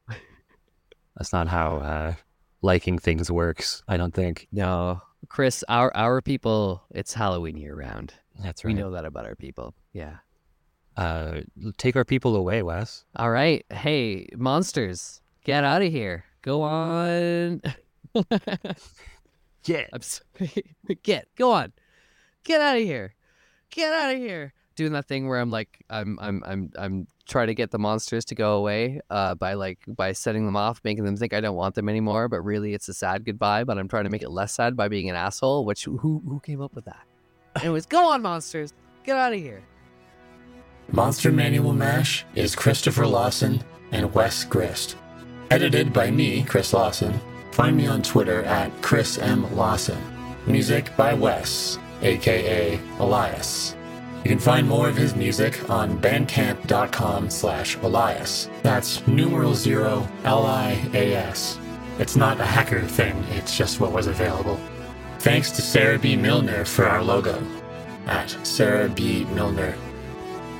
[1.17, 2.15] that's not how uh,
[2.63, 3.83] liking things works.
[3.89, 4.49] I don't think.
[4.53, 5.01] No.
[5.29, 8.15] Chris, our our people, it's Halloween year round.
[8.43, 8.75] That's right.
[8.75, 9.75] We know that about our people.
[9.93, 10.17] Yeah.
[10.97, 11.41] Uh,
[11.77, 13.05] take our people away, Wes.
[13.17, 13.65] All right.
[13.71, 16.25] Hey, monsters, get out of here.
[16.43, 17.63] Go on.
[19.67, 19.87] Yeah.
[19.93, 20.77] I'm sorry.
[21.03, 21.73] Get, go on.
[22.45, 23.15] Get out of here.
[23.71, 24.53] Get out of here.
[24.81, 28.25] Doing that thing where I'm like, I'm, I'm, I'm, I'm trying to get the monsters
[28.25, 31.55] to go away, uh, by like, by setting them off, making them think I don't
[31.55, 33.65] want them anymore, but really it's a sad goodbye.
[33.65, 35.67] But I'm trying to make it less sad by being an asshole.
[35.67, 37.03] Which who, who came up with that?
[37.57, 38.73] Anyways, go on, monsters.
[39.05, 39.63] Get out of here.
[40.93, 43.63] Monster Manual MASH is Christopher Lawson
[43.93, 44.97] and Wes Grist.
[45.51, 47.21] Edited by me, Chris Lawson.
[47.53, 49.55] Find me on Twitter at Chris M.
[49.55, 50.03] Lawson.
[50.47, 53.77] Music by Wes, aka Elias.
[54.23, 58.51] You can find more of his music on bandcamp.com slash Elias.
[58.63, 61.59] That's numeral zero L-I-A-S.
[61.99, 64.61] It's not a hacker thing, it's just what was available.
[65.21, 66.17] Thanks to Sarah B.
[66.17, 67.43] Milner for our logo
[68.07, 69.25] at Sarah B.
[69.27, 69.75] Milner.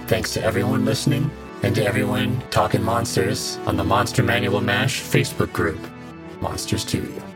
[0.07, 1.31] Thanks to everyone listening
[1.63, 5.79] and to everyone talking monsters on the Monster Manual MASH Facebook group,
[6.41, 7.30] Monsters 2.